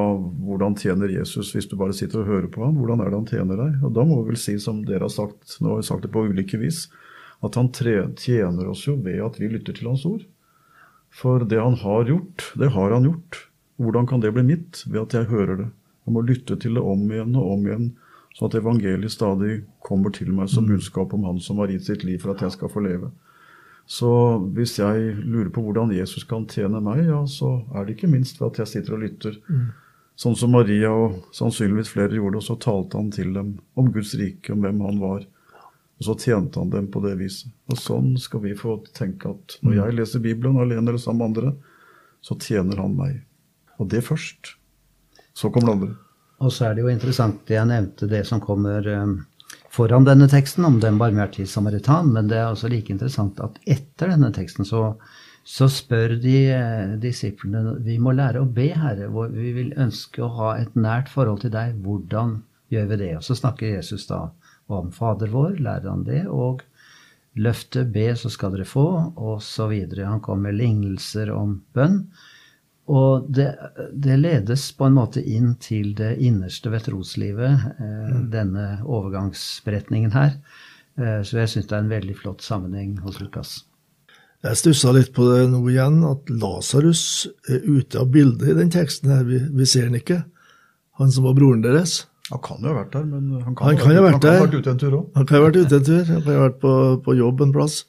hvordan 0.43 0.73
tjener 0.75 1.11
Jesus 1.13 1.53
hvis 1.55 1.69
du 1.71 1.77
bare 1.79 1.95
sitter 1.95 2.23
og 2.23 2.27
hører 2.27 2.49
på 2.51 2.65
ham? 2.65 2.75
Hvordan 2.75 2.99
er 2.99 3.11
det 3.11 3.19
han 3.21 3.29
tjener 3.29 3.59
deg? 3.61 3.77
Og 3.85 3.93
Da 3.95 4.03
må 4.07 4.19
vi 4.19 4.33
vel 4.33 4.41
si, 4.41 4.57
som 4.59 4.81
dere 4.87 5.05
har 5.05 5.13
sagt, 5.13 5.55
nå 5.61 5.71
har 5.71 5.79
vi 5.79 5.87
sagt 5.87 6.03
det 6.03 6.11
på 6.11 6.25
ulike 6.27 6.59
vis, 6.59 6.87
at 7.43 7.57
han 7.59 7.71
tjener 7.73 8.69
oss 8.71 8.85
jo 8.87 8.95
ved 9.03 9.19
at 9.23 9.39
vi 9.41 9.51
lytter 9.51 9.75
til 9.75 9.89
hans 9.91 10.05
ord. 10.07 10.23
For 11.13 11.43
det 11.45 11.59
han 11.59 11.75
har 11.81 12.07
gjort, 12.09 12.53
det 12.57 12.71
har 12.73 12.95
han 12.95 13.05
gjort. 13.09 13.47
Hvordan 13.77 14.07
kan 14.07 14.23
det 14.23 14.31
bli 14.33 14.45
mitt? 14.47 14.83
Ved 14.87 15.01
at 15.01 15.17
jeg 15.17 15.29
hører 15.33 15.59
det. 15.59 15.67
Jeg 16.05 16.15
må 16.15 16.23
lytte 16.23 16.55
til 16.59 16.77
det 16.77 16.83
om 16.83 17.03
igjen 17.11 17.35
og 17.39 17.51
om 17.57 17.67
igjen, 17.67 17.91
sånn 18.35 18.49
at 18.49 18.57
evangeliet 18.59 19.13
stadig 19.13 19.61
kommer 19.85 20.11
til 20.15 20.33
meg 20.35 20.49
som 20.51 20.65
budskap 20.67 21.13
om 21.15 21.27
han 21.29 21.39
som 21.43 21.61
har 21.61 21.71
gitt 21.71 21.85
sitt 21.87 22.03
liv 22.07 22.19
for 22.23 22.33
at 22.33 22.43
jeg 22.43 22.55
skal 22.57 22.71
få 22.71 22.83
leve. 22.83 23.11
Så 23.85 24.09
hvis 24.55 24.77
jeg 24.79 25.13
lurer 25.19 25.51
på 25.53 25.63
hvordan 25.63 25.91
Jesus 25.95 26.23
kan 26.27 26.47
tjene 26.49 26.79
meg, 26.83 27.03
ja, 27.07 27.21
så 27.27 27.61
er 27.75 27.85
det 27.85 27.97
ikke 27.97 28.11
minst 28.11 28.39
ved 28.39 28.53
at 28.53 28.63
jeg 28.63 28.71
sitter 28.71 28.97
og 28.97 29.03
lytter. 29.03 29.37
Mm. 29.51 29.71
Sånn 30.19 30.37
som 30.39 30.53
Maria 30.53 30.91
og 30.93 31.19
sannsynligvis 31.35 31.91
flere 31.91 32.15
gjorde, 32.15 32.39
og 32.39 32.45
så 32.45 32.55
talte 32.61 32.99
han 32.99 33.11
til 33.11 33.33
dem 33.35 33.55
om 33.79 33.89
Guds 33.91 34.13
rike, 34.19 34.53
om 34.53 34.63
hvem 34.63 34.83
han 34.85 35.01
var. 35.01 35.25
Og 35.99 36.07
så 36.07 36.15
tjente 36.19 36.59
han 36.59 36.71
dem 36.73 36.87
på 36.91 37.01
det 37.03 37.13
viset. 37.19 37.51
Og 37.71 37.79
sånn 37.79 38.13
skal 38.19 38.43
vi 38.43 38.55
få 38.57 38.79
tenke 38.95 39.31
at 39.31 39.57
når 39.61 39.77
jeg 39.77 39.97
leser 39.99 40.23
Bibelen 40.23 40.57
alene 40.61 40.87
eller 40.87 41.01
sammen 41.01 41.21
med 41.21 41.29
andre, 41.31 41.53
så 42.23 42.37
tjener 42.39 42.81
han 42.81 42.95
meg. 42.97 43.21
Og 43.79 43.89
det 43.91 44.03
først. 44.05 44.55
Så 45.33 45.51
kommer 45.53 45.69
det 45.69 45.75
andre. 45.77 45.93
Og 46.43 46.51
så 46.51 46.67
er 46.67 46.75
det 46.75 46.83
jo 46.83 46.91
interessant 46.91 47.45
det 47.47 47.55
jeg 47.55 47.69
nevnte, 47.69 48.09
det 48.09 48.25
som 48.27 48.41
kommer 48.43 48.89
um 48.93 49.21
foran 49.73 50.05
denne 50.05 50.27
teksten 50.29 50.65
om 50.65 50.79
den 50.79 50.99
barmhjertige 51.01 51.49
samaritan, 51.49 52.11
men 52.13 52.29
det 52.29 52.37
er 52.37 52.51
også 52.51 52.69
like 52.69 52.93
interessant 52.93 53.39
at 53.41 53.57
etter 53.65 54.11
denne 54.13 54.29
teksten 54.35 54.67
så, 54.69 54.83
så 55.43 55.69
spør 55.71 56.13
de 56.21 56.35
eh, 56.53 56.93
disiplene 57.01 57.79
Vi 57.85 57.97
må 58.01 58.13
lære 58.13 58.43
å 58.43 58.49
be, 58.49 58.69
Herre. 58.77 59.09
Vi 59.33 59.53
vil 59.55 59.73
ønske 59.81 60.23
å 60.23 60.31
ha 60.37 60.53
et 60.59 60.77
nært 60.77 61.09
forhold 61.09 61.41
til 61.43 61.53
deg. 61.55 61.79
Hvordan 61.85 62.37
gjør 62.73 62.89
vi 62.91 62.99
det? 63.01 63.11
Og 63.17 63.25
så 63.25 63.37
snakker 63.39 63.73
Jesus 63.73 64.05
da 64.09 64.27
om 64.71 64.91
Fader 64.91 65.31
vår, 65.33 65.57
lærer 65.63 65.89
han 65.89 66.05
det, 66.07 66.23
og 66.27 66.63
løfte, 67.33 67.83
be, 67.89 68.11
så 68.15 68.29
skal 68.29 68.53
dere 68.53 68.67
få, 68.67 68.85
videre. 69.69 70.09
Han 70.09 70.21
kom 70.21 70.43
med 70.45 70.57
lignelser 70.59 71.31
om 71.33 71.61
bønn. 71.73 72.03
Og 72.91 73.29
det, 73.31 73.47
det, 73.95 74.17
ledes 74.19 74.65
på 74.75 74.89
en 74.89 74.97
måte 74.97 75.21
inn 75.23 75.53
til 75.55 75.93
det 75.95 76.17
innerste 76.19 76.71
ved 76.73 76.83
troslivet, 76.83 77.69
eh, 77.79 78.09
mm. 78.11 78.25
denne 78.33 78.65
overgangsberetningen 78.83 80.11
her. 80.11 80.35
Eh, 80.99 81.21
så 81.23 81.39
jeg 81.39 81.53
syns 81.53 81.69
det 81.69 81.77
er 81.77 81.85
en 81.85 81.93
veldig 81.93 82.17
flott 82.19 82.43
sammenheng 82.43 82.97
hos 83.05 83.21
Lukas. 83.23 83.61
Jeg 84.43 84.59
stussa 84.59 84.91
litt 84.91 85.13
på 85.15 85.23
det 85.29 85.45
nå 85.53 85.61
igjen, 85.71 86.01
at 86.03 86.27
Lasarus 86.27 87.29
er 87.47 87.63
ute 87.63 88.01
av 88.01 88.11
bildet 88.11 88.51
i 88.51 88.57
den 88.57 88.73
teksten 88.73 89.13
her. 89.15 89.23
Vi, 89.29 89.39
vi 89.55 89.67
ser 89.69 89.87
han 89.87 89.95
ikke. 89.95 90.25
Han 90.99 91.13
som 91.13 91.23
var 91.23 91.37
broren 91.39 91.63
deres. 91.63 92.01
Han 92.33 92.41
kan 92.41 92.65
jo 92.65 92.73
ha 92.73 92.81
vært 92.81 92.93
der, 92.95 93.05
men 93.05 93.29
han 93.43 93.53
kan, 93.53 93.67
han 93.67 93.79
kan 93.79 93.93
ha 93.93 94.03
vært, 94.07 94.25
vært, 94.25 94.43
vært 94.47 94.59
ute 94.59 94.71
en 94.73 94.81
tur 94.81 94.97
òg. 94.97 95.07
Han 95.17 95.29
kan 95.29 95.37
ha 95.37 95.45
vært 95.45 95.59
ute 95.61 95.79
en 95.79 95.87
tur. 95.87 96.03
Han 96.09 96.21
kan 96.25 96.33
ha 96.33 96.43
vært 96.47 96.59
på, 96.63 96.75
på 97.05 97.17
jobb 97.19 97.43
en 97.45 97.53
plass. 97.53 97.79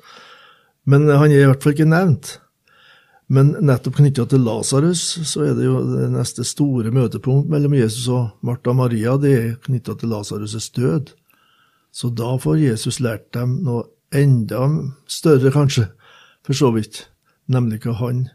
Men 0.85 1.09
han 1.09 1.33
er 1.33 1.47
i 1.47 1.47
hvert 1.49 1.65
fall 1.65 1.77
ikke 1.77 1.89
nevnt. 1.89 2.35
Men 3.33 3.55
nettopp 3.65 3.97
knytta 4.03 4.27
til 4.29 4.45
Lasarus, 4.45 5.03
så 5.25 5.47
er 5.47 5.55
det 5.57 5.65
jo 5.65 5.79
det 5.89 6.11
neste 6.13 6.45
store 6.45 6.93
møtepunkt 6.93 7.49
mellom 7.53 7.73
Jesus 7.79 8.05
og 8.13 8.35
Martha 8.45 8.75
og 8.75 8.83
Maria, 8.83 9.17
det 9.17 9.33
er 9.33 9.55
knytta 9.65 9.97
til 9.97 10.13
Lasarus' 10.13 10.69
død. 10.77 11.15
Så 11.95 12.11
da 12.13 12.35
får 12.37 12.61
Jesus 12.61 13.01
lært 13.01 13.31
dem 13.33 13.63
noe 13.65 13.87
enda 14.15 14.67
større, 15.09 15.55
kanskje, 15.55 15.89
for 16.45 16.59
så 16.59 16.71
vidt, 16.75 17.07
nemlig 17.49 17.81
hva 17.87 17.97
han 18.03 18.27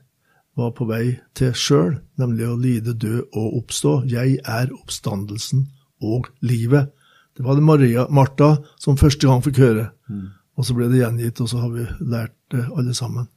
var 0.58 0.74
på 0.76 0.88
vei 0.90 1.20
til 1.38 1.54
sjøl, 1.56 2.00
nemlig 2.20 2.48
å 2.50 2.58
lide, 2.60 2.98
dø 2.98 3.22
og 3.30 3.60
oppstå. 3.62 4.00
Jeg 4.10 4.40
er 4.42 4.74
oppstandelsen 4.74 5.68
og 6.02 6.30
livet. 6.42 6.92
Det 7.38 7.46
var 7.46 7.56
det 7.56 7.64
Maria, 7.64 8.06
Martha 8.10 8.58
som 8.80 8.98
første 8.98 9.28
gang 9.28 9.44
fikk 9.44 9.62
høre. 9.64 9.90
Mm. 10.10 10.28
Og 10.60 10.68
så 10.68 10.76
ble 10.76 10.90
det 10.92 11.00
gjengitt, 11.00 11.40
og 11.40 11.50
så 11.50 11.62
har 11.62 11.70
vi 11.72 11.86
lært 12.04 12.36
det 12.52 12.66
alle 12.76 12.94
sammen. 12.94 13.30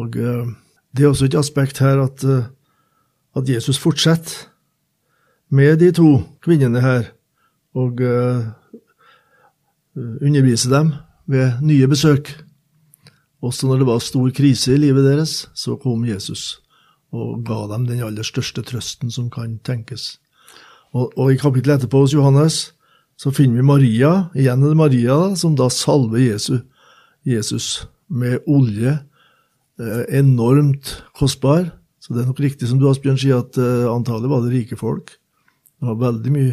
Og 0.00 0.16
uh, 0.16 0.48
Det 0.96 1.04
er 1.04 1.10
også 1.10 1.28
et 1.28 1.36
aspekt 1.36 1.78
her 1.78 2.00
at, 2.00 2.24
uh, 2.24 2.46
at, 3.36 3.48
Jesus 3.48 3.78
fortsetter 3.78 4.48
med 5.50 5.76
de 5.76 5.92
to 5.92 6.22
kvinnene 6.42 6.80
her 6.80 7.10
og 7.74 8.00
uh, 8.00 8.46
underviser 9.94 10.70
dem 10.70 10.92
ved 11.26 11.60
nye 11.62 11.88
besøk. 11.88 12.32
Også 13.42 13.66
når 13.66 13.78
det 13.78 13.86
var 13.86 13.98
stor 13.98 14.30
krise 14.30 14.74
i 14.74 14.80
livet 14.80 15.04
deres, 15.04 15.50
så 15.54 15.76
kom 15.76 16.06
Jesus 16.08 16.60
og 17.12 17.44
ga 17.46 17.66
dem 17.70 17.86
den 17.86 18.02
aller 18.02 18.26
største 18.26 18.62
trøsten 18.62 19.10
som 19.10 19.28
kan 19.30 19.58
tenkes. 19.62 20.18
Og, 20.94 21.10
og 21.18 21.32
I 21.32 21.40
kapittelet 21.40 21.82
etterpå 21.82 22.04
hos 22.04 22.14
Johannes 22.14 22.60
så 23.18 23.30
finner 23.34 23.60
vi 23.60 23.66
Maria, 23.66 24.12
igjen 24.34 24.62
er 24.62 24.72
det 24.72 24.78
Maria, 24.78 25.16
som 25.38 25.54
da 25.58 25.68
salver 25.70 26.18
Jesus, 26.22 26.64
Jesus 27.26 27.68
med 28.10 28.42
olje 28.50 28.96
Eh, 29.74 30.18
enormt 30.18 31.02
kostbar. 31.18 31.66
Så 31.98 32.14
det 32.14 32.22
er 32.22 32.28
nok 32.28 32.42
riktig 32.44 32.68
som 32.70 32.78
du 32.78 32.86
Asbjørn 32.86 33.18
sier, 33.18 33.40
at 33.42 33.56
eh, 33.58 33.86
antallet 33.90 34.30
var 34.30 34.44
det 34.44 34.52
rike 34.52 34.78
folk. 34.78 35.16
Det 35.80 35.88
var 35.88 35.98
veldig 35.98 36.30
mye, 36.30 36.52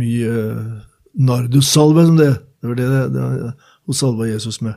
mye 0.00 0.30
eh, 0.30 0.70
nardussalve, 1.20 2.06
som 2.08 2.16
det 2.20 2.32
Det 2.60 2.68
var 2.68 2.76
det, 2.76 2.86
det, 2.92 3.20
det 3.40 3.52
hun 3.88 3.96
salva 3.96 4.26
Jesus 4.28 4.58
med. 4.60 4.74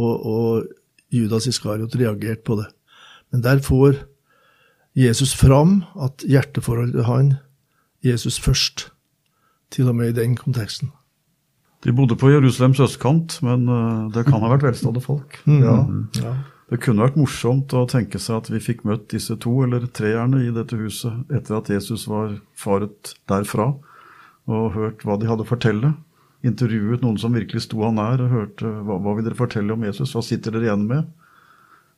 Og, 0.00 0.14
og 0.24 0.68
Judas 1.12 1.46
Iskariot 1.46 1.92
reagerte 2.00 2.40
på 2.40 2.56
det. 2.56 2.64
Men 3.32 3.42
der 3.44 3.60
får 3.60 3.98
Jesus 4.96 5.34
fram 5.36 5.82
at 6.00 6.24
hjerteforholdet 6.24 7.04
han 7.04 7.34
Jesus 8.04 8.38
først. 8.40 8.88
Til 9.70 9.88
og 9.90 9.98
med 9.98 10.12
i 10.12 10.16
den 10.16 10.36
konteksten. 10.36 10.92
De 11.84 11.92
bodde 11.94 12.16
på 12.18 12.30
Jerusalems 12.32 12.80
østkant, 12.80 13.38
men 13.46 13.68
uh, 13.70 14.08
det 14.14 14.24
kan 14.26 14.42
ha 14.42 14.50
vært 14.50 14.64
velstående 14.66 15.02
folk. 15.04 15.38
Mm. 15.46 15.60
Ja. 15.62 15.76
ja. 16.22 16.32
Det 16.68 16.80
kunne 16.84 17.06
vært 17.06 17.16
morsomt 17.16 17.72
å 17.72 17.86
tenke 17.88 18.20
seg 18.20 18.42
at 18.42 18.50
vi 18.52 18.60
fikk 18.60 18.82
møtt 18.88 19.06
disse 19.14 19.38
to 19.40 19.54
eller 19.64 19.86
treerne 19.94 20.42
i 20.44 20.50
dette 20.52 20.76
huset 20.76 21.30
etter 21.32 21.56
at 21.60 21.70
Jesus 21.72 22.04
var 22.10 22.34
faret 22.58 23.14
derfra, 23.30 23.70
og 24.48 24.74
hørt 24.74 25.04
hva 25.04 25.16
de 25.20 25.30
hadde 25.30 25.46
å 25.46 25.48
fortelle. 25.48 25.94
Intervjuet 26.46 27.02
noen 27.02 27.16
som 27.20 27.34
virkelig 27.34 27.64
sto 27.64 27.80
han 27.86 27.96
nær, 27.98 28.20
og 28.24 28.34
hørte 28.34 28.74
hva, 28.84 28.98
hva 29.00 29.16
vil 29.16 29.26
dere 29.26 29.38
fortelle 29.38 29.74
om 29.74 29.86
Jesus, 29.86 30.12
hva 30.16 30.24
sitter 30.24 30.54
dere 30.54 30.68
igjen 30.68 30.84
med? 30.90 31.08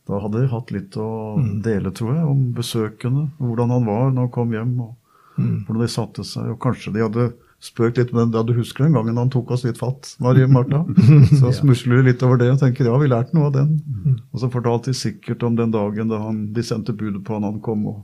Da 0.09 0.21
hadde 0.23 0.45
de 0.45 0.53
hatt 0.53 0.71
litt 0.75 0.97
å 0.99 1.11
mm. 1.39 1.51
dele, 1.67 1.93
tror 1.95 2.15
jeg, 2.15 2.29
om 2.31 2.47
besøkende, 2.57 3.27
hvordan 3.41 3.75
han 3.75 3.89
var 3.89 4.09
når 4.11 4.27
han 4.27 4.33
kom 4.35 4.55
hjem, 4.55 4.73
og 4.87 4.95
mm. 5.41 5.63
hvordan 5.67 5.87
de 5.87 5.93
satte 5.93 6.25
seg. 6.27 6.51
Og 6.55 6.61
kanskje 6.63 6.93
de 6.95 7.05
hadde 7.05 7.31
spøkt 7.61 8.01
litt 8.01 8.13
med 8.15 8.31
den, 8.31 8.39
ja, 8.39 8.43
Du 8.47 8.55
husker 8.57 8.87
den 8.87 8.97
gangen 8.97 9.19
han 9.21 9.31
tok 9.33 9.53
oss 9.55 9.65
litt 9.67 9.79
fatt, 9.81 10.15
Marie 10.23 10.49
Martha? 10.49 10.83
Så 11.41 11.53
smusler 11.61 12.01
vi 12.01 12.11
litt 12.11 12.25
over 12.27 12.41
det 12.41 12.51
og 12.55 12.61
tenker 12.63 12.89
ja, 12.89 12.97
vi 13.01 13.11
lærte 13.11 13.37
noe 13.37 13.51
av 13.51 13.57
den. 13.59 13.77
Mm. 13.85 14.19
Og 14.33 14.43
så 14.43 14.51
fortalte 14.53 14.93
de 14.93 14.97
sikkert 14.97 15.45
om 15.47 15.59
den 15.59 15.75
dagen 15.75 16.13
da 16.13 16.23
han, 16.25 16.47
de 16.57 16.65
sendte 16.65 16.97
budet 16.97 17.23
på 17.27 17.37
han 17.37 17.47
han 17.49 17.61
kom, 17.65 17.85
og, 17.91 18.03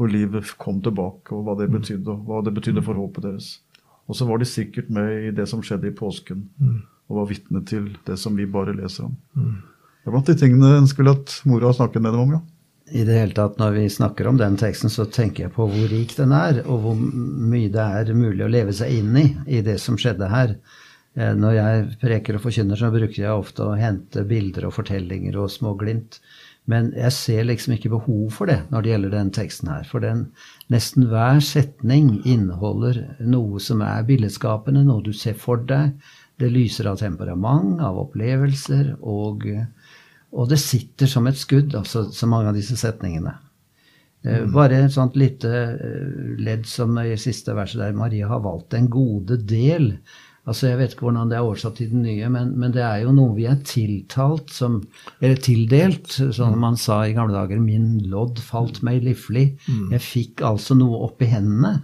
og 0.00 0.10
livet 0.10 0.54
kom 0.60 0.82
tilbake, 0.82 1.34
og 1.36 1.46
hva 1.46 1.56
det 1.60 1.70
mm. 1.70 1.76
betydde, 1.78 2.16
og 2.16 2.30
hva 2.30 2.44
det 2.46 2.54
betydde 2.56 2.84
for 2.86 2.98
håpet 2.98 3.28
deres. 3.28 3.50
Og 4.10 4.18
så 4.18 4.26
var 4.26 4.42
de 4.42 4.48
sikkert 4.48 4.90
med 4.90 5.28
i 5.28 5.34
det 5.34 5.46
som 5.46 5.62
skjedde 5.62 5.92
i 5.92 5.94
påsken, 5.94 6.48
mm. 6.58 6.78
og 7.10 7.20
var 7.22 7.30
vitne 7.30 7.62
til 7.68 7.92
det 8.08 8.18
som 8.18 8.34
vi 8.38 8.48
bare 8.50 8.74
leser 8.74 9.06
om. 9.06 9.18
Det 10.00 10.08
er 10.08 10.16
blant 10.16 10.26
de 10.26 10.34
tingene 10.40 10.78
en 10.80 10.88
skulle 10.90 11.14
hatt 11.14 11.42
mora 11.46 11.70
snakket 11.76 12.02
med 12.02 12.16
dem 12.16 12.24
om, 12.24 12.40
ja 12.40 12.42
i 12.90 13.04
det 13.06 13.16
hele 13.16 13.36
tatt, 13.36 13.58
når 13.60 13.74
vi 13.76 13.86
snakker 13.92 14.28
om 14.30 14.38
den 14.40 14.58
teksten, 14.60 14.90
så 14.92 15.06
tenker 15.06 15.46
jeg 15.46 15.54
på 15.54 15.66
hvor 15.70 15.90
rik 15.92 16.16
den 16.18 16.34
er, 16.36 16.62
og 16.66 16.84
hvor 16.84 16.98
mye 16.98 17.70
det 17.72 17.86
er 18.02 18.12
mulig 18.16 18.44
å 18.46 18.50
leve 18.50 18.74
seg 18.76 19.00
inn 19.00 19.16
i 19.18 19.26
i 19.58 19.64
det 19.66 19.78
som 19.82 19.98
skjedde 20.00 20.30
her. 20.32 20.56
Eh, 21.18 21.32
når 21.34 21.56
jeg 21.56 21.88
preker 22.02 22.38
og 22.38 22.44
forkynner, 22.44 22.78
så 22.78 22.92
bruker 22.94 23.18
jeg 23.18 23.32
ofte 23.32 23.66
å 23.66 23.78
hente 23.78 24.26
bilder 24.28 24.68
og 24.68 24.76
fortellinger 24.78 25.38
og 25.40 25.50
småglimt. 25.54 26.20
Men 26.70 26.90
jeg 26.94 27.14
ser 27.16 27.46
liksom 27.48 27.74
ikke 27.74 27.90
behov 27.94 28.34
for 28.36 28.50
det 28.50 28.60
når 28.70 28.84
det 28.84 28.92
gjelder 28.92 29.14
den 29.16 29.30
teksten 29.34 29.70
her. 29.72 29.86
For 29.88 30.04
den, 30.04 30.26
nesten 30.70 31.08
hver 31.10 31.40
setning 31.42 32.20
inneholder 32.28 33.00
noe 33.26 33.62
som 33.64 33.82
er 33.82 34.06
billedskapende, 34.06 34.84
noe 34.86 35.02
du 35.06 35.12
ser 35.16 35.38
for 35.40 35.62
deg. 35.66 35.96
Det 36.40 36.50
lyser 36.52 36.88
av 36.88 37.00
temperament, 37.00 37.80
av 37.84 37.98
opplevelser 38.00 38.94
og 39.00 39.48
og 40.30 40.50
det 40.50 40.60
sitter 40.62 41.10
som 41.10 41.26
et 41.26 41.38
skudd, 41.38 41.74
altså 41.74 42.06
så 42.14 42.28
mange 42.30 42.50
av 42.52 42.58
disse 42.58 42.76
setningene. 42.78 43.34
Mm. 44.22 44.50
Bare 44.52 44.82
et 44.84 44.92
sånt 44.92 45.14
lite 45.16 45.48
eh, 45.48 46.34
ledd 46.44 46.66
som 46.68 46.98
i 47.00 47.16
siste 47.18 47.54
verset 47.56 47.80
der 47.80 47.96
Maria 47.96 48.28
har 48.28 48.42
valgt 48.44 48.76
en 48.76 48.90
gode 48.92 49.40
del. 49.48 49.94
Altså 50.48 50.68
Jeg 50.68 50.78
vet 50.80 50.94
ikke 50.94 51.06
hvordan 51.06 51.30
det 51.30 51.38
er 51.38 51.46
oversatt 51.46 51.76
til 51.78 51.90
den 51.92 52.04
nye, 52.04 52.28
men, 52.32 52.52
men, 52.58 52.72
det 52.74 52.82
er 52.84 53.02
jo 53.04 53.14
noe 53.16 53.34
vi 53.36 53.46
er 53.48 53.58
tiltalt 53.64 54.52
som 54.52 54.80
Eller 55.20 55.40
tildelt, 55.40 56.12
som 56.36 56.56
man 56.60 56.76
sa 56.80 57.02
i 57.04 57.14
gamle 57.16 57.36
dager. 57.36 57.60
'Min 57.60 57.98
lodd 58.12 58.40
falt 58.44 58.82
meg 58.82 59.04
livlig'. 59.04 59.56
Mm. 59.68 59.90
Jeg 59.96 60.04
fikk 60.04 60.44
altså 60.44 60.76
noe 60.76 61.04
opp 61.08 61.22
i 61.22 61.30
hendene. 61.30 61.80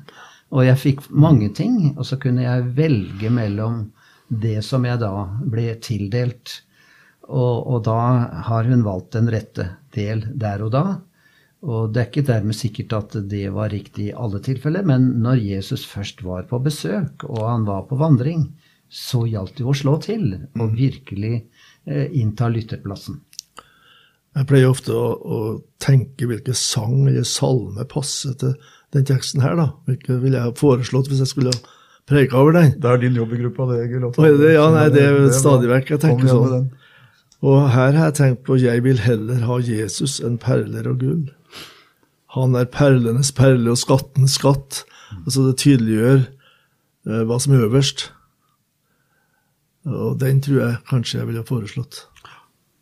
Og 0.53 0.65
jeg 0.67 0.79
fikk 0.79 1.09
mange 1.11 1.51
ting, 1.55 1.97
og 1.97 2.05
så 2.07 2.21
kunne 2.23 2.45
jeg 2.45 2.71
velge 2.77 3.31
mellom 3.31 3.87
det 4.29 4.61
som 4.65 4.85
jeg 4.87 5.01
da 5.01 5.27
ble 5.43 5.73
tildelt, 5.83 6.61
og, 7.27 7.67
og, 7.67 7.83
da 7.87 7.99
har 8.47 8.69
hun 8.71 8.85
valgt 8.87 9.17
den 9.17 9.31
rette 9.33 9.69
del 9.97 10.25
der 10.39 10.63
og 10.67 10.73
da. 10.75 10.85
Og 11.67 11.91
det 11.91 12.03
er 12.03 12.09
ikke 12.11 12.27
dermed 12.29 12.55
sikkert 12.55 12.95
at 12.95 13.17
det 13.31 13.49
var 13.55 13.73
riktig 13.73 14.11
i 14.11 14.15
alle 14.15 14.39
tilfeller, 14.45 14.87
men 14.87 15.09
når 15.25 15.43
Jesus 15.43 15.87
først 15.89 16.23
var 16.23 16.47
på 16.51 16.61
besøk, 16.63 17.25
og 17.27 17.43
han 17.49 17.67
var 17.67 17.89
på 17.89 17.99
vandring, 17.99 18.51
så 18.87 19.25
gjaldt 19.27 19.57
det 19.59 19.67
å 19.67 19.75
slå 19.75 19.97
til 20.05 20.29
og 20.37 20.69
mm. 20.69 20.75
virkelig 20.77 21.35
eh, 21.91 22.07
innta 22.21 22.51
lytterplassen. 22.53 23.19
Jeg 24.37 24.49
pleier 24.51 24.69
ofte 24.69 24.93
å, 24.93 25.07
å, 25.17 25.39
tenke 25.81 26.29
hvilke 26.29 26.55
sang 26.57 27.07
eller 27.07 27.25
salme 27.27 27.87
passer 27.89 28.37
til 28.39 28.53
den 28.95 29.07
teksten 29.09 29.43
her. 29.43 29.57
da. 29.59 29.71
Hvilke 29.89 30.21
ville 30.21 30.37
jeg 30.37 30.51
ha 30.51 30.57
foreslått 30.57 31.09
hvis 31.11 31.23
jeg 31.25 31.33
skulle 31.33 31.55
preika 32.07 32.39
over 32.43 32.59
den? 32.59 32.75
Det 32.81 32.91
er 32.91 33.01
din 33.01 33.17
jobb 33.17 33.33
i 33.33 33.41
gruppa, 33.41 33.69
det, 33.73 33.87
Egil. 33.87 34.07
Ja, 34.53 34.67
nei, 34.75 34.87
det 34.93 35.07
er 35.09 35.31
stadig 35.35 35.73
vekk 35.73 35.97
jeg 35.97 36.05
tenker 36.05 36.31
sånn. 36.31 36.69
Og 37.45 37.69
her 37.75 37.93
har 37.97 38.11
jeg 38.11 38.17
tenkt 38.21 38.45
på 38.47 38.57
jeg 38.61 38.85
vil 38.87 39.03
heller 39.05 39.43
ha 39.45 39.59
Jesus 39.61 40.19
enn 40.25 40.39
perler 40.41 40.89
og 40.89 41.03
gull. 41.03 41.25
Han 42.37 42.57
er 42.57 42.69
perlenes 42.69 43.33
perle 43.37 43.73
og 43.73 43.81
skattens 43.81 44.37
skatt. 44.41 44.85
Altså 45.25 45.47
det 45.47 45.59
tydeliggjør 45.63 46.25
eh, 46.25 47.23
hva 47.29 47.39
som 47.41 47.57
er 47.57 47.67
øverst. 47.69 48.11
Og 49.87 50.17
den 50.21 50.41
tror 50.43 50.63
jeg 50.63 50.83
kanskje 50.91 51.21
jeg 51.21 51.29
ville 51.31 51.47
foreslått. 51.47 52.07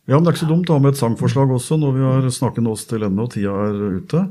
Ja, 0.05 0.17
men 0.17 0.25
Det 0.25 0.31
er 0.31 0.35
ikke 0.35 0.45
så 0.45 0.53
dumt 0.53 0.69
å 0.69 0.77
ha 0.77 0.81
med 0.83 0.93
et 0.93 1.01
sangforslag 1.01 1.51
også 1.53 1.77
når 1.81 1.93
vi 1.95 2.03
har 2.05 2.27
snakket 2.33 2.65
med 2.65 2.75
oss 2.75 2.85
til 2.89 3.05
ende 3.05 3.23
og 3.25 3.31
tida 3.33 3.53
er 3.69 3.79
ute. 3.99 4.25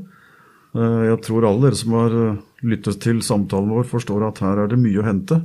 Eh, 0.75 1.01
jeg 1.09 1.21
tror 1.25 1.47
alle 1.47 1.67
dere 1.67 1.79
som 1.79 1.95
har 1.95 2.15
eh, 2.19 2.39
lyttet 2.67 3.01
til 3.03 3.21
samtalen 3.23 3.71
vår, 3.71 3.87
forstår 3.89 4.27
at 4.29 4.41
her 4.43 4.63
er 4.63 4.71
det 4.71 4.79
mye 4.81 5.01
å 5.01 5.07
hente. 5.07 5.41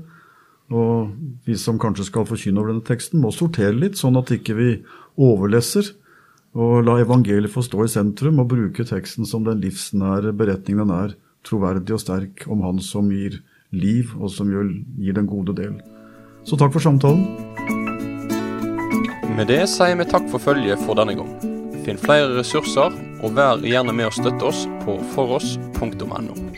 Og 0.71 1.11
vi 1.47 1.57
som 1.59 1.81
kanskje 1.83 2.07
skal 2.07 2.29
forkynne 2.29 2.63
over 2.63 2.73
denne 2.73 2.87
teksten, 2.87 3.21
må 3.23 3.33
sortere 3.35 3.75
litt, 3.75 3.99
sånn 3.99 4.19
at 4.21 4.31
ikke 4.35 4.55
vi 4.59 4.71
overleser. 5.19 5.91
Og 6.55 6.85
la 6.87 6.99
evangeliet 7.03 7.53
få 7.53 7.63
stå 7.67 7.85
i 7.87 7.91
sentrum, 7.91 8.39
og 8.43 8.51
bruke 8.53 8.87
teksten 8.87 9.27
som 9.27 9.47
den 9.47 9.63
livsnære 9.63 10.35
beretningen 10.39 10.87
den 10.87 10.95
er, 10.97 11.17
troverdig 11.47 11.97
og 11.97 12.03
sterk, 12.03 12.47
om 12.51 12.63
Han 12.67 12.83
som 12.85 13.11
gir 13.11 13.41
liv, 13.71 14.15
og 14.19 14.31
som 14.31 14.51
gir 14.51 15.15
den 15.17 15.31
gode 15.31 15.57
del. 15.59 15.79
Så 16.45 16.59
takk 16.59 16.75
for 16.75 16.83
samtalen. 16.83 17.27
Med 19.37 19.49
det 19.49 19.63
sier 19.73 19.97
vi 19.97 20.07
takk 20.09 20.27
for 20.31 20.43
følget 20.43 20.83
for 20.87 20.99
denne 20.99 21.17
gang. 21.19 21.31
Finn 21.87 22.01
flere 22.01 22.35
ressurser 22.37 22.93
og 23.25 23.37
vær 23.39 23.63
gjerne 23.65 23.95
med 23.97 24.11
å 24.11 24.15
støtte 24.15 24.51
oss 24.51 24.67
på 24.85 24.99
foross.no. 25.15 26.50